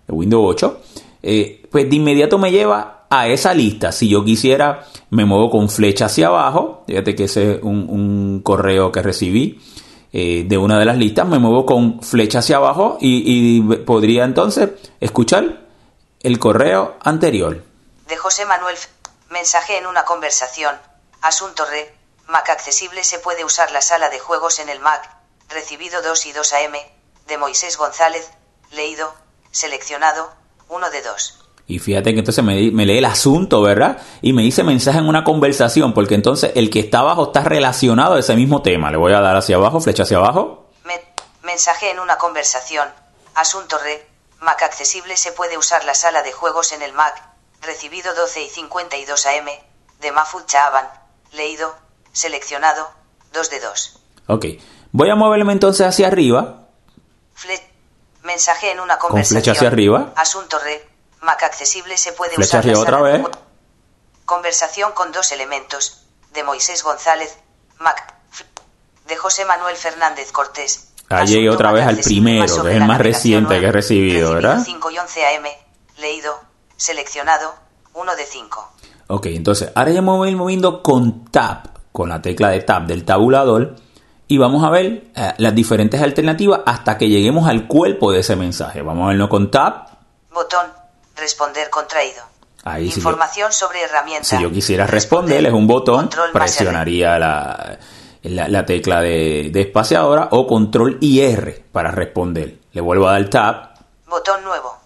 [0.07, 0.81] de Windows 8,
[1.23, 3.93] eh, pues de inmediato me lleva a esa lista.
[3.93, 6.85] Si yo quisiera, me muevo con flecha hacia abajo.
[6.87, 9.61] Fíjate que ese es un, un correo que recibí
[10.13, 11.27] eh, de una de las listas.
[11.27, 15.67] Me muevo con flecha hacia abajo y, y podría entonces escuchar
[16.21, 17.63] el correo anterior.
[18.09, 18.77] De José Manuel.
[19.31, 20.75] Mensaje en una conversación.
[21.21, 21.95] Asunto re.
[22.29, 25.17] Mac accesible se puede usar la sala de juegos en el Mac.
[25.49, 26.75] Recibido 2 y 2 AM.
[27.27, 28.31] De Moisés González.
[28.71, 29.15] Leído.
[29.51, 30.38] Seleccionado.
[30.69, 31.35] 1 de 2.
[31.67, 33.99] Y fíjate que entonces me, me lee el asunto, ¿verdad?
[34.23, 38.15] Y me dice mensaje en una conversación, porque entonces el que está abajo está relacionado
[38.15, 38.91] a ese mismo tema.
[38.91, 40.71] Le voy a dar hacia abajo, flecha hacia abajo.
[40.85, 41.03] Me-
[41.43, 42.89] mensaje en una conversación.
[43.35, 44.07] Asunto re.
[44.41, 47.23] Mac accesible se puede usar la sala de juegos en el Mac.
[47.61, 49.49] Recibido 12 y 52 AM.
[50.01, 50.87] De Mahfoud Chaban.
[51.33, 51.75] Leído.
[52.13, 52.89] Seleccionado.
[53.35, 54.01] 2 de 2.
[54.29, 54.45] Ok.
[54.93, 56.69] Voy a moverme entonces hacia arriba.
[57.37, 57.61] Fle-
[58.29, 59.43] mensaje en una Con conversación.
[59.43, 60.13] flecha hacia arriba.
[60.15, 60.87] Asunto re.
[61.23, 63.23] Mac accesible se puede Flecha usar arriba otra vez.
[64.25, 66.05] Conversación con dos elementos.
[66.33, 67.37] De Moisés González,
[67.81, 68.15] Mac.
[69.09, 70.93] De José Manuel Fernández Cortés.
[71.09, 74.63] Ahí llegué otra vez al primero, que es el más reciente que he recibido, ¿verdad?
[74.63, 75.47] 5 y 11 AM.
[75.99, 76.39] Leído.
[76.77, 77.55] Seleccionado.
[77.95, 78.73] 1 de 5.
[79.09, 83.05] Ok, entonces ahora ya me voy moviendo con Tab, con la tecla de Tab del
[83.07, 83.75] tabulador.
[84.31, 88.37] Y vamos a ver eh, las diferentes alternativas hasta que lleguemos al cuerpo de ese
[88.37, 88.83] mensaje.
[88.83, 89.89] Vamos a verlo con Tab.
[90.31, 90.67] Botón.
[91.17, 92.23] Responder contraído.
[92.63, 94.29] Ahí sí Información sobre herramientas.
[94.29, 97.79] Si yo quisiera responder, es un botón, presionaría la,
[98.23, 102.59] la, tecla de, de, espaciadora o control y R para responder.
[102.73, 103.75] Le vuelvo a dar tab.
[104.07, 104.77] Botón nuevo.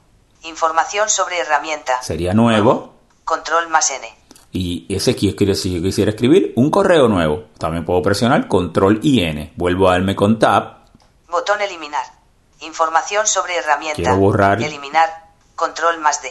[0.45, 2.01] Información sobre herramienta.
[2.03, 2.95] Sería nuevo.
[3.25, 4.07] Control más N.
[4.53, 7.45] Y ese quiere si yo quisiera escribir un correo nuevo.
[7.59, 9.53] También puedo presionar control y N.
[9.57, 10.85] Vuelvo a darme con tab.
[11.31, 12.05] Botón eliminar.
[12.61, 13.97] Información sobre herramienta.
[13.97, 14.63] Quiero borrar.
[14.63, 15.09] Eliminar.
[15.57, 16.29] Control más D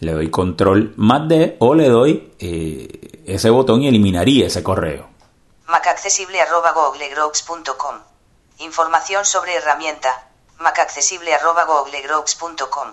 [0.00, 5.08] le doy control más D o le doy eh, ese botón y eliminaría ese correo.
[5.68, 7.96] macaccesible.googlegroups.com
[8.58, 10.28] Información sobre herramienta
[10.60, 12.92] macaccesible.googlegroups.com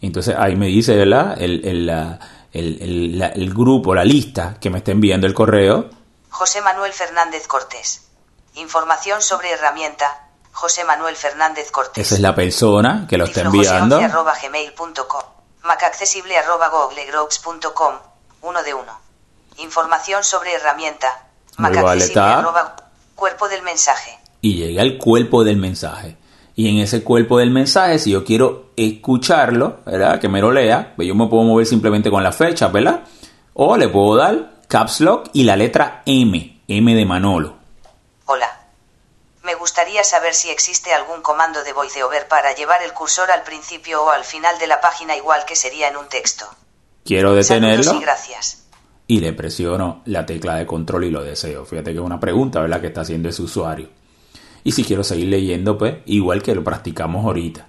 [0.00, 1.40] Entonces ahí me dice ¿verdad?
[1.40, 2.18] El, el,
[2.54, 5.90] el, el, grupo, la lista que me está enviando el correo.
[6.30, 8.06] José Manuel Fernández Cortés.
[8.54, 12.06] Información sobre herramienta José Manuel Fernández Cortés.
[12.06, 14.00] Esa es la persona que lo está enviando
[15.64, 17.94] macaccesible.googlegroups.com
[18.42, 19.00] 1 de 1.
[19.58, 21.26] Información sobre herramienta.
[21.56, 22.44] Macaccesible.
[23.16, 24.16] Cuerpo del mensaje.
[24.40, 26.16] Y llega al cuerpo del mensaje.
[26.56, 30.20] Y en ese cuerpo del mensaje, si yo quiero escucharlo, ¿verdad?
[30.20, 33.04] Que me lo lea, pues yo me puedo mover simplemente con la fecha, ¿verdad?
[33.54, 37.56] O le puedo dar caps lock y la letra M, M de Manolo.
[38.26, 38.60] Hola.
[39.42, 44.04] Me gustaría saber si existe algún comando de voiceover para llevar el cursor al principio
[44.04, 46.46] o al final de la página igual que sería en un texto.
[47.04, 47.94] Quiero detenerlo.
[47.94, 48.64] y gracias.
[49.06, 51.66] Y le presiono la tecla de control y lo deseo.
[51.66, 52.80] Fíjate que es una pregunta, ¿verdad?
[52.80, 53.90] Que está haciendo ese usuario.
[54.64, 57.68] Y si quiero seguir leyendo, pues igual que lo practicamos ahorita.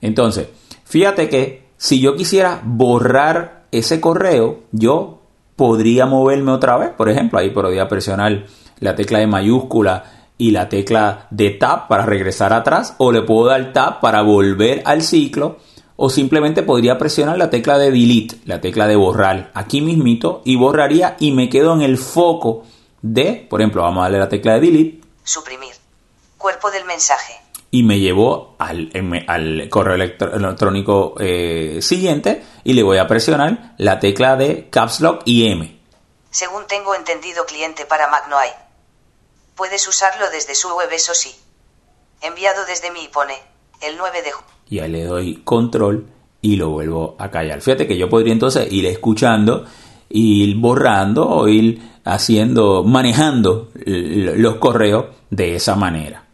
[0.00, 0.48] Entonces,
[0.84, 5.20] fíjate que si yo quisiera borrar ese correo, yo
[5.56, 6.90] podría moverme otra vez.
[6.90, 8.46] Por ejemplo, ahí podría presionar
[8.80, 10.04] la tecla de mayúscula
[10.38, 14.82] y la tecla de tab para regresar atrás o le puedo dar tab para volver
[14.84, 15.58] al ciclo
[15.96, 20.56] o simplemente podría presionar la tecla de delete, la tecla de borrar aquí mismito y
[20.56, 22.64] borraría y me quedo en el foco
[23.00, 25.03] de, por ejemplo, vamos a darle la tecla de delete.
[25.24, 25.74] Suprimir.
[26.38, 27.34] Cuerpo del mensaje.
[27.70, 28.92] Y me llevó al,
[29.26, 35.22] al correo electrónico eh, siguiente y le voy a presionar la tecla de Caps Lock
[35.24, 35.76] y M.
[36.30, 38.50] Según tengo entendido cliente para Mac no hay.
[39.56, 41.34] Puedes usarlo desde su web, eso sí.
[42.20, 43.34] Enviado desde mí pone
[43.80, 44.54] el 9 de junio.
[44.68, 46.06] Y ahí le doy control
[46.40, 47.60] y lo vuelvo a callar.
[47.60, 49.64] Fíjate que yo podría entonces ir escuchando,
[50.10, 56.24] ir borrando o ir haciendo, manejando los correos de esa manera.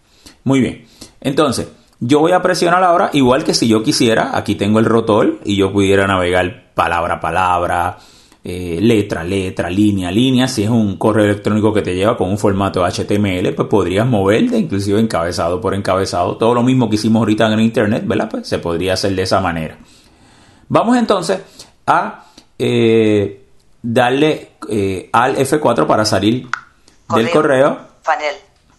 [0.44, 0.84] Muy bien.
[1.20, 1.68] Entonces,
[2.00, 5.56] yo voy a presionar ahora, igual que si yo quisiera, aquí tengo el rotor y
[5.56, 7.98] yo pudiera navegar palabra a palabra,
[8.42, 10.48] eh, letra, letra, línea, línea.
[10.48, 14.56] Si es un correo electrónico que te lleva con un formato HTML, pues podrías moverte,
[14.56, 16.38] inclusive encabezado por encabezado.
[16.38, 18.30] Todo lo mismo que hicimos ahorita en Internet, ¿verdad?
[18.30, 19.76] Pues se podría hacer de esa manera.
[20.68, 21.40] Vamos entonces
[21.86, 22.24] a
[22.58, 23.39] eh,
[23.82, 26.48] darle eh, al F4 para salir
[27.14, 27.78] del correo.
[28.04, 28.34] Panel,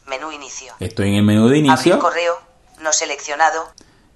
[0.07, 0.73] menú inicio.
[0.79, 1.99] Estoy en el menú de inicio.
[1.99, 2.33] correo,
[2.81, 3.69] no seleccionado.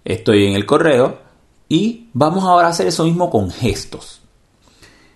[0.03, 1.19] Estoy en el correo.
[1.67, 4.21] Y vamos ahora a hacer eso mismo con gestos.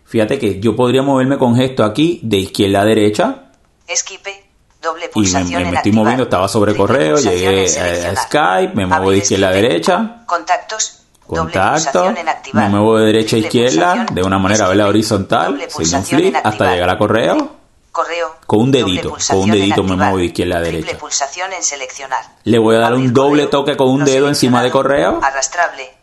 [0.05, 3.51] Fíjate que yo podría moverme con gesto aquí de izquierda a derecha.
[3.87, 4.49] Esquipe,
[4.81, 9.17] doble pulsación y me, estoy moviendo, estaba sobre correo, llegué a, Skype, me muevo de
[9.19, 10.23] izquierda a derecha.
[10.25, 10.98] Contactos.
[11.29, 12.11] Contacto,
[12.53, 16.89] me muevo de derecha a izquierda de una manera horizontal, sin un flip, hasta llegar
[16.89, 17.51] a correo.
[17.91, 18.37] Correo.
[18.47, 20.97] Con un dedito, con un dedito me muevo de izquierda a derecha.
[20.97, 22.25] pulsación en seleccionar.
[22.45, 25.19] Le voy a dar un doble toque con un dedo encima de correo.
[25.21, 25.93] Arrastrable.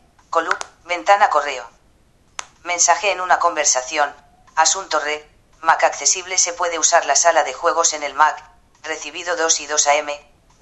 [0.87, 1.65] ventana correo.
[2.63, 4.09] Mensaje en una conversación.
[4.55, 5.29] Asunto re.
[5.63, 8.45] Mac accesible se puede usar la sala de juegos en el Mac.
[8.85, 10.11] Recibido 2 y 2 AM.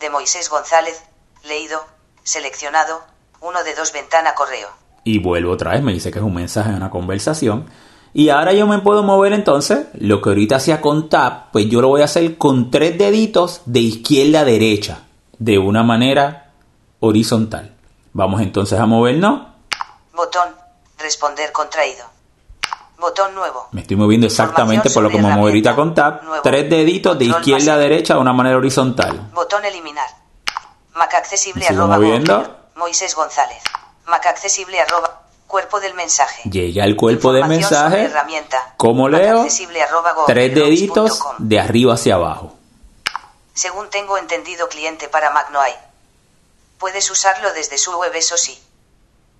[0.01, 1.03] De Moisés González.
[1.43, 1.85] Leído.
[2.23, 3.14] Seleccionado.
[3.45, 4.69] 1 de 2 ventana correo.
[5.05, 7.67] Y vuelvo otra vez, me dice que es un mensaje en una conversación.
[8.15, 11.83] Y ahora yo me puedo mover entonces, lo que ahorita hacía con Tab, pues yo
[11.83, 15.03] lo voy a hacer con tres deditos de izquierda a derecha,
[15.39, 16.53] de una manera
[17.01, 17.75] horizontal.
[18.13, 19.49] Vamos entonces a movernos.
[20.15, 20.49] Botón
[20.99, 22.07] Responder contraído.
[22.99, 23.69] Botón nuevo.
[23.73, 26.23] Me estoy moviendo exactamente por lo que me muevo ahorita con Tab.
[26.43, 29.31] Tres deditos de izquierda a derecha de una manera horizontal.
[29.35, 30.09] Botón eliminar.
[30.95, 31.99] Mac accesible arroba
[32.77, 33.63] Moisés González.
[34.07, 35.23] Mac accesible arroba.
[35.47, 36.49] Cuerpo del mensaje.
[36.51, 38.05] Llega el cuerpo del mensaje.
[38.05, 38.75] herramienta.
[38.77, 39.47] ¿Cómo leo?
[40.27, 42.55] Tres deditos de arriba hacia abajo.
[43.53, 45.75] Según tengo entendido, cliente para Mac no hay.
[46.79, 48.59] Puedes usarlo desde su web, eso sí.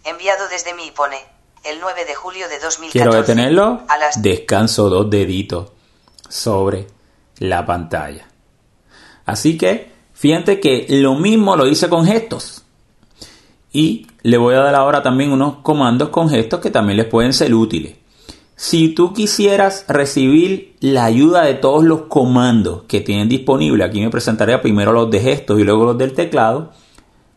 [0.05, 1.19] Enviado desde mí pone
[1.65, 2.93] el 9 de julio de 2014.
[2.93, 3.83] Quiero detenerlo.
[3.89, 5.71] A las Descanso dos deditos
[6.29, 6.87] sobre
[7.39, 8.29] la pantalla.
[9.27, 12.64] Así que fíjate que lo mismo lo hice con gestos.
[13.75, 17.35] Y le voy a dar ahora también unos comandos con gestos que también les pueden
[17.35, 17.97] ser útiles.
[18.57, 24.09] Si tú quisieras recibir la ayuda de todos los comandos que tienen disponible, aquí me
[24.09, 26.71] presentaría primero los de gestos y luego los del teclado,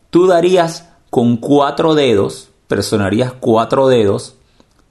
[0.08, 4.36] tú darías con cuatro dedos, presionarías cuatro dedos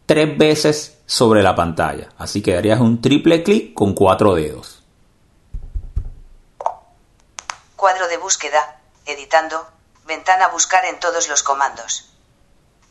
[0.06, 2.10] tres veces sobre la pantalla.
[2.20, 4.78] Así que darías un triple clic con cuatro dedos.
[7.78, 9.66] cuadro de búsqueda, editando,
[10.08, 12.10] ventana buscar en todos los comandos.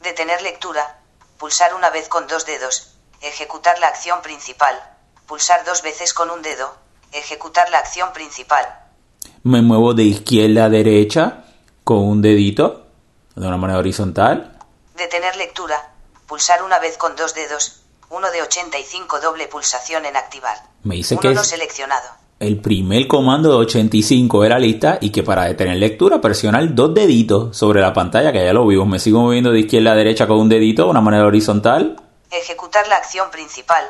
[0.03, 1.01] Detener lectura,
[1.39, 4.81] pulsar una vez con dos dedos, ejecutar la acción principal,
[5.27, 6.75] pulsar dos veces con un dedo,
[7.13, 8.67] ejecutar la acción principal.
[9.43, 11.45] Me muevo de izquierda a derecha
[11.85, 12.87] con un dedito
[13.35, 14.59] de una manera horizontal.
[14.97, 15.91] Detener lectura,
[16.27, 20.63] pulsar una vez con dos dedos, uno de 85 doble pulsación en activar.
[20.85, 22.09] Me dice uno que no es- seleccionado.
[22.39, 26.93] El primer comando de 85 de la lista y que para detener lectura presionar dos
[26.93, 28.87] deditos sobre la pantalla, que ya lo vimos.
[28.87, 31.97] Me sigo moviendo de izquierda a derecha con un dedito de una manera horizontal.
[32.31, 33.85] Ejecutar la acción principal,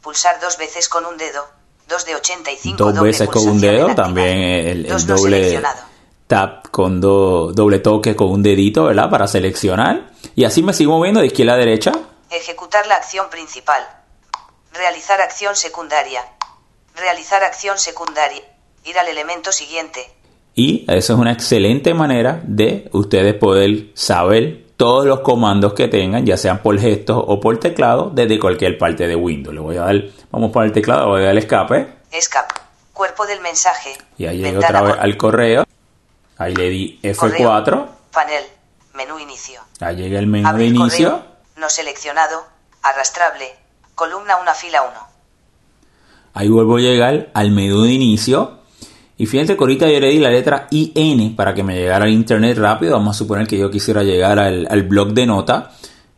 [0.00, 1.44] pulsar dos veces con un dedo,
[1.88, 3.94] dos de 85 Dos veces con un dedo.
[3.94, 5.62] También el, el doble
[6.26, 9.10] tap con do- doble toque con un dedito, ¿verdad?
[9.10, 10.10] Para seleccionar.
[10.34, 11.92] Y así me sigo moviendo de izquierda a derecha.
[12.30, 13.80] Ejecutar la acción principal.
[14.72, 16.22] Realizar acción secundaria.
[16.96, 18.42] Realizar acción secundaria.
[18.84, 20.10] Ir al elemento siguiente.
[20.54, 26.26] Y eso es una excelente manera de ustedes poder saber todos los comandos que tengan,
[26.26, 29.54] ya sean por gestos o por teclado, desde cualquier parte de Windows.
[29.54, 29.94] Le voy a dar,
[30.30, 31.86] vamos para el teclado, voy a dar el escape.
[32.10, 32.54] Escape.
[32.92, 33.96] Cuerpo del mensaje.
[34.18, 35.64] Y ahí llegué otra vez al correo.
[36.36, 37.16] Ahí le di F4.
[37.16, 38.44] correo, Panel.
[38.94, 39.60] Menú inicio.
[39.80, 41.10] Ahí llega el menú de inicio.
[41.12, 41.26] correo.
[41.56, 42.44] No seleccionado.
[42.82, 43.54] Arrastrable.
[43.94, 45.11] Columna 1 fila 1.
[46.34, 48.58] Ahí vuelvo a llegar al menú de inicio.
[49.18, 52.10] Y fíjense que ahorita yo le di la letra IN para que me llegara al
[52.10, 52.92] internet rápido.
[52.94, 55.72] Vamos a suponer que yo quisiera llegar al, al blog de nota.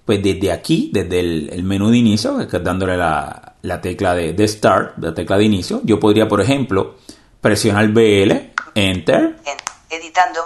[0.05, 4.47] Pues desde aquí, desde el, el menú de inicio, dándole la, la tecla de, de
[4.49, 6.97] Start, la tecla de inicio, yo podría, por ejemplo,
[7.41, 8.33] presionar BL,
[8.75, 9.57] Enter, En.
[9.99, 10.41] Editando.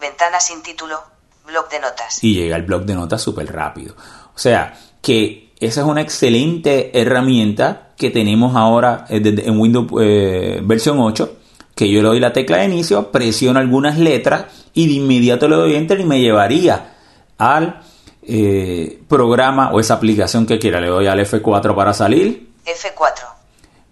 [0.00, 0.98] Ventana sin título.
[1.46, 2.22] Blog de notas.
[2.22, 3.94] y llega al blog de notas súper rápido.
[4.34, 10.60] O sea, que esa es una excelente herramienta que tenemos ahora eh, en Windows eh,
[10.62, 11.36] versión 8,
[11.74, 15.56] que yo le doy la tecla de inicio, presiono algunas letras y de inmediato le
[15.56, 16.94] doy enter y me llevaría
[17.38, 17.80] al
[18.22, 20.80] eh, programa o esa aplicación que quiera.
[20.80, 23.12] Le doy al F4 para salir, F4.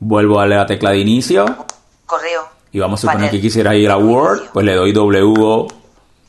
[0.00, 1.44] vuelvo a darle la tecla de inicio
[2.06, 2.48] Correo.
[2.72, 3.30] y vamos a suponer Panel.
[3.30, 4.52] que quisiera ir a Word, inicio.
[4.52, 5.66] pues le doy W,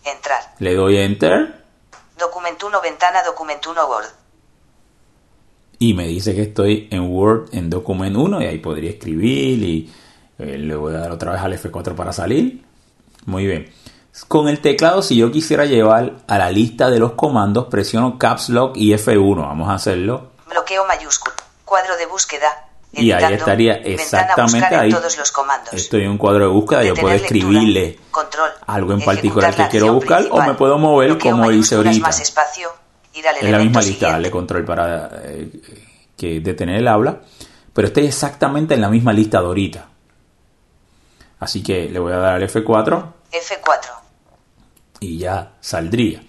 [0.06, 0.40] Entrar.
[0.60, 1.62] le doy enter
[2.18, 4.06] Documento 1 ventana Documento 1 Word.
[5.82, 9.92] Y me dice que estoy en Word en Document 1 y ahí podría escribir y
[10.38, 12.64] eh, le voy a dar otra vez al F4 para salir.
[13.26, 13.74] Muy bien.
[14.28, 18.50] Con el teclado, si yo quisiera llevar a la lista de los comandos, presiono Caps
[18.50, 19.38] Lock y F1.
[19.38, 20.34] Vamos a hacerlo.
[20.48, 21.36] Bloqueo mayúsculo.
[21.66, 22.68] Cuadro de búsqueda.
[22.92, 24.92] Y ahí estaría exactamente ahí.
[24.92, 25.74] todos los comandos.
[25.74, 29.94] Estoy en un cuadro de búsqueda, yo puedo escribirle control, algo en particular que quiero
[29.94, 32.06] buscar o me puedo mover bloqueo como hice ahorita.
[32.06, 32.70] más espacio,
[33.14, 35.50] ir al en la misma lista, darle control para eh,
[36.16, 37.22] que detener el habla,
[37.74, 39.88] pero estoy exactamente en la misma lista de ahorita.
[41.40, 43.90] Así que le voy a dar al F4 F4.
[45.00, 46.22] y ya saldría.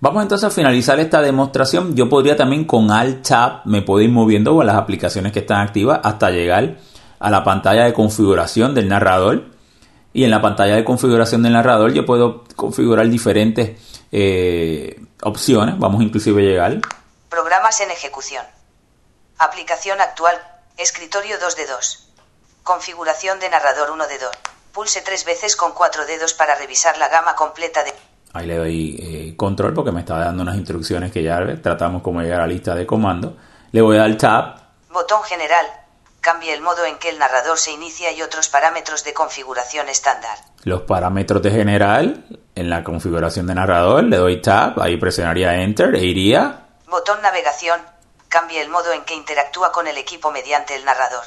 [0.00, 1.96] Vamos entonces a finalizar esta demostración.
[1.96, 5.60] Yo podría también con Alt Tab me puedo ir moviendo con las aplicaciones que están
[5.60, 6.76] activas hasta llegar
[7.18, 9.44] a la pantalla de configuración del narrador.
[10.12, 13.80] Y en la pantalla de configuración del narrador yo puedo configurar diferentes
[14.12, 15.78] eh, opciones.
[15.78, 16.80] Vamos inclusive a llegar.
[17.28, 18.44] Programas en ejecución.
[19.38, 20.36] Aplicación actual.
[20.76, 22.08] Escritorio 2 de 2.
[22.62, 24.30] Configuración de narrador 1 de 2.
[24.72, 27.94] Pulse tres veces con cuatro dedos para revisar la gama completa de...
[28.34, 32.20] Ahí le doy eh, control porque me está dando unas instrucciones que ya tratamos como
[32.20, 33.32] llegar a la lista de comandos.
[33.72, 35.66] Le voy a dar Tab Botón general.
[36.20, 40.38] Cambie el modo en que el narrador se inicia y otros parámetros de configuración estándar.
[40.66, 42.24] Los parámetros de general
[42.56, 44.02] en la configuración de narrador.
[44.02, 46.66] Le doy Tab, ahí presionaría Enter e iría.
[46.90, 47.80] Botón navegación.
[48.28, 51.22] Cambie el modo en que interactúa con el equipo mediante el narrador.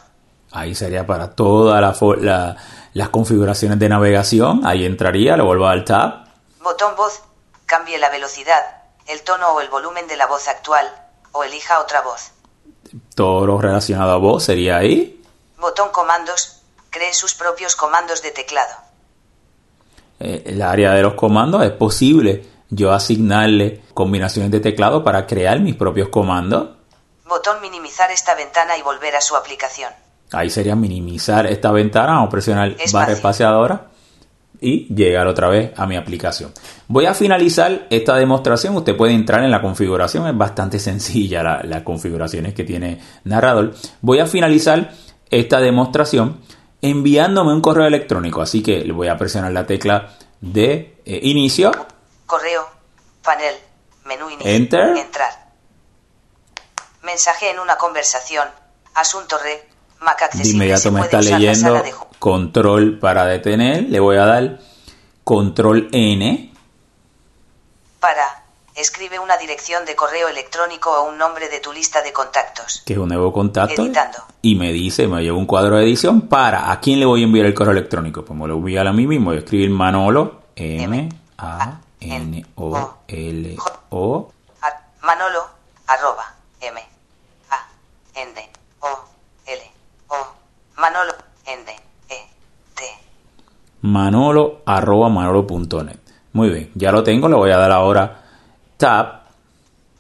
[0.52, 2.58] Ahí sería para todas la fo- la-
[2.92, 4.66] las configuraciones de navegación.
[4.68, 6.26] Ahí entraría, le vuelvo a dar Tab.
[6.62, 7.22] Botón voz.
[7.66, 8.60] Cambie la velocidad,
[9.08, 10.86] el tono o el volumen de la voz actual.
[11.32, 12.32] o elija otra voz.
[13.16, 15.24] Todo lo relacionado a voz sería ahí.
[15.60, 18.74] Botón comandos, cree sus propios comandos de teclado.
[20.20, 25.59] Eh, el área de los comandos es posible yo asignarle combinaciones de teclado para crear
[25.59, 26.70] mis propios comandos.
[27.28, 29.91] Botón minimizar esta ventana y volver a su aplicación.
[30.32, 32.93] Ahí sería minimizar esta ventana o presionar Espacio.
[32.99, 33.86] barra espaciadora
[34.61, 36.51] y llegar otra vez a mi aplicación.
[36.88, 38.76] Voy a finalizar esta demostración.
[38.76, 40.28] Usted puede entrar en la configuración.
[40.28, 43.74] Es bastante sencilla la- las configuraciones que tiene Narrador.
[44.01, 44.91] Voy a finalizar
[45.32, 46.38] esta demostración
[46.82, 48.42] enviándome un correo electrónico.
[48.42, 51.72] Así que le voy a presionar la tecla de eh, inicio.
[52.26, 52.68] Correo,
[53.24, 53.56] panel,
[54.06, 54.52] menú inicio.
[54.52, 54.98] Enter.
[54.98, 55.50] Entrar.
[57.04, 58.48] Mensaje en una conversación.
[58.96, 59.68] Asunto re.
[60.02, 60.54] Mac De accesible.
[60.54, 63.84] inmediato Se me está leyendo de control para detener.
[63.84, 64.60] Le voy a dar
[65.24, 66.54] control N.
[68.80, 72.82] Escribe una dirección de correo electrónico o un nombre de tu lista de contactos.
[72.86, 73.82] que es un nuevo contacto.
[73.82, 74.20] Editando.
[74.42, 77.26] Y me dice, me lleva un cuadro de edición para a quién le voy a
[77.26, 78.24] enviar el correo electrónico.
[78.24, 79.32] Pues me lo voy a enviar a mí mismo.
[79.32, 83.58] Voy a escribir Manolo, M, A, N, O, L,
[83.90, 84.32] O,
[85.04, 85.42] Manolo,
[85.86, 86.82] arroba, M,
[87.50, 87.68] A,
[88.16, 88.50] N,
[88.80, 88.88] O,
[89.46, 89.62] L,
[90.08, 90.16] O,
[90.78, 91.14] Manolo,
[91.46, 91.72] N, D,
[92.16, 92.28] E,
[92.76, 92.84] T.
[93.82, 96.00] manolo, arroba manolo.net.
[96.32, 97.28] Muy bien, ya lo tengo.
[97.28, 98.29] Le voy a dar ahora
[98.80, 99.26] tab.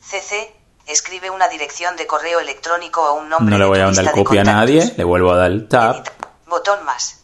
[0.01, 0.55] CC,
[0.87, 4.15] escribe una dirección de correo electrónico o un nombre No le voy a lista dar
[4.15, 4.93] de copia a nadie.
[4.97, 5.97] Le vuelvo a dar tab.
[5.97, 6.13] Edita.
[6.47, 7.19] Botón más.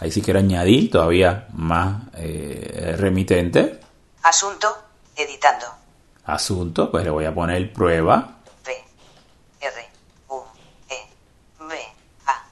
[0.00, 3.80] Ahí sí quiero añadir todavía más eh, remitente.
[4.24, 4.76] Asunto,
[5.16, 5.66] editando.
[6.26, 8.38] Asunto, pues le voy a poner prueba.
[8.64, 8.84] P,
[9.60, 9.88] R,
[10.28, 10.42] U,
[10.90, 11.06] E,
[11.60, 11.74] B,
[12.26, 12.44] A.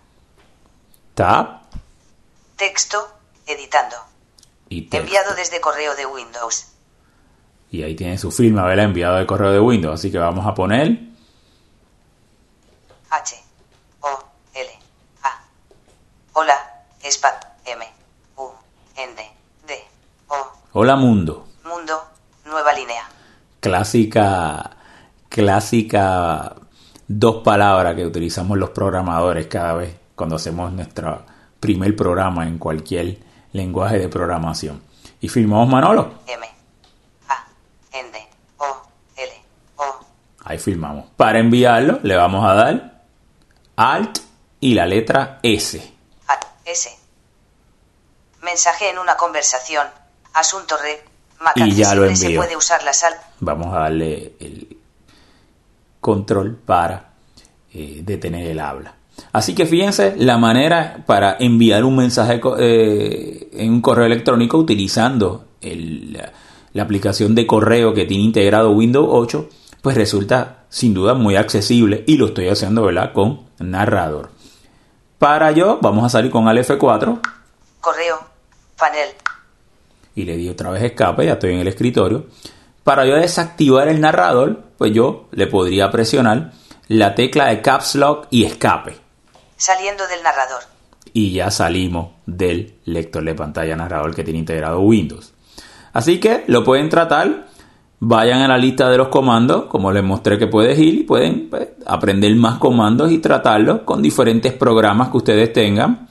[1.14, 1.62] Tab.
[2.56, 3.96] Texto, editando.
[4.68, 4.98] Y texto.
[4.98, 6.71] Enviado desde correo de Windows.
[7.72, 8.84] Y ahí tiene su firma, ¿verdad?
[8.84, 9.94] Enviado de correo de Windows.
[9.94, 11.00] Así que vamos a poner
[13.10, 13.36] H,
[14.00, 14.70] O, L,
[15.22, 15.44] A.
[16.34, 16.54] Hola,
[17.02, 17.84] SPAT, M,
[18.36, 18.48] U,
[18.96, 19.22] N, D,
[19.66, 19.74] D,
[20.28, 20.36] O,
[20.74, 21.48] Hola Mundo.
[21.64, 22.00] Mundo,
[22.44, 23.08] nueva línea.
[23.60, 24.70] Clásica,
[25.28, 26.54] clásica
[27.08, 31.24] dos palabras que utilizamos los programadores cada vez cuando hacemos nuestro
[31.60, 33.18] primer programa en cualquier
[33.52, 34.82] lenguaje de programación.
[35.20, 36.20] Y firmamos Manolo.
[36.26, 36.46] M,
[37.28, 37.46] A,
[37.92, 38.18] N, D,
[38.56, 38.82] O,
[39.16, 39.32] L,
[39.76, 39.84] O.
[40.52, 41.06] Ahí firmamos.
[41.16, 43.02] Para enviarlo le vamos a dar
[43.76, 44.18] Alt
[44.60, 45.82] y la letra S.
[46.28, 46.90] A, S.
[48.44, 49.86] Mensaje en una conversación.
[50.34, 51.02] Asunto re.
[51.56, 52.40] Y ya lo accesible, se envío.
[52.42, 53.14] puede usar la sal.
[53.40, 54.76] Vamos a darle el
[56.00, 57.12] control para
[57.72, 58.94] eh, detener el habla.
[59.32, 65.46] Así que fíjense la manera para enviar un mensaje eh, en un correo electrónico utilizando
[65.60, 66.32] el- la,
[66.72, 69.48] la aplicación de correo que tiene integrado Windows 8,
[69.82, 73.12] pues resulta sin duda muy accesible y lo estoy haciendo ¿verdad?
[73.12, 74.30] con narrador.
[75.18, 77.20] Para ello vamos a salir con al F4
[77.80, 78.20] Correo.
[78.78, 79.10] Panel.
[80.14, 82.26] y le di otra vez escape, ya estoy en el escritorio.
[82.82, 86.52] Para yo desactivar el narrador, pues yo le podría presionar
[86.88, 88.96] la tecla de Caps Lock y escape.
[89.56, 90.62] Saliendo del narrador.
[91.12, 95.32] Y ya salimos del lector de pantalla narrador que tiene integrado Windows.
[95.92, 97.48] Así que lo pueden tratar.
[98.04, 101.46] Vayan a la lista de los comandos, como les mostré que puedes ir y pueden
[101.48, 106.08] pues, aprender más comandos y tratarlos con diferentes programas que ustedes tengan.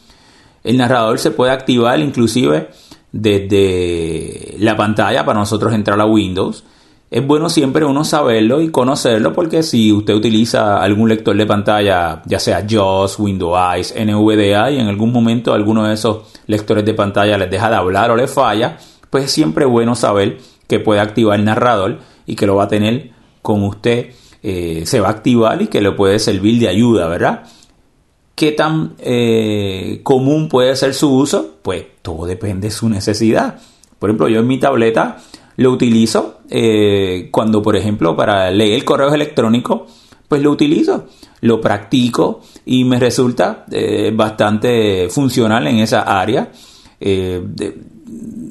[0.64, 2.70] El narrador se puede activar inclusive
[3.12, 6.64] desde la pantalla para nosotros entrar a Windows.
[7.10, 12.22] Es bueno siempre uno saberlo y conocerlo porque si usted utiliza algún lector de pantalla,
[12.26, 16.94] ya sea JAWS, Windows Eyes, NVDA y en algún momento alguno de esos lectores de
[16.94, 18.78] pantalla les deja de hablar o les falla,
[19.10, 20.38] pues es siempre bueno saber
[20.72, 23.12] que puede activar el narrador y que lo va a tener
[23.42, 24.12] con usted,
[24.42, 27.44] eh, se va a activar y que le puede servir de ayuda, ¿verdad?
[28.36, 31.58] ¿Qué tan eh, común puede ser su uso?
[31.62, 33.60] Pues todo depende de su necesidad.
[34.00, 35.18] Por ejemplo, yo en mi tableta
[35.58, 39.92] lo utilizo eh, cuando, por ejemplo, para leer correos electrónicos,
[40.30, 41.08] pues lo utilizo,
[41.42, 43.66] lo practico y me resulta
[44.14, 46.50] bastante funcional en esa área.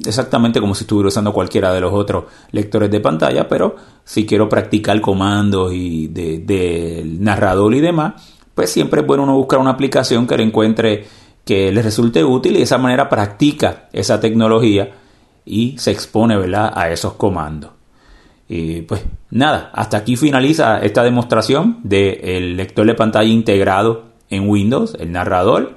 [0.05, 4.49] Exactamente como si estuviera usando cualquiera de los otros lectores de pantalla, pero si quiero
[4.49, 8.13] practicar comandos y de- del narrador y demás,
[8.53, 11.05] pues siempre es bueno uno buscar una aplicación que le encuentre
[11.45, 14.91] que le resulte útil y de esa manera practica esa tecnología
[15.45, 16.71] y se expone ¿verdad?
[16.75, 17.71] a esos comandos.
[18.47, 24.95] Y pues nada, hasta aquí finaliza esta demostración del lector de pantalla integrado en Windows,
[24.99, 25.75] el narrador.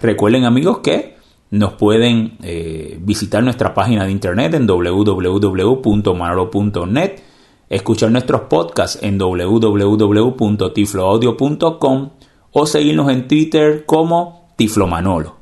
[0.00, 1.16] Recuerden amigos que
[1.52, 7.20] nos pueden eh, visitar nuestra página de internet en www.manolo.net.
[7.68, 12.10] escuchar nuestros podcasts en www.tifloaudio.com
[12.52, 15.41] o seguirnos en Twitter como Tiflomanolo.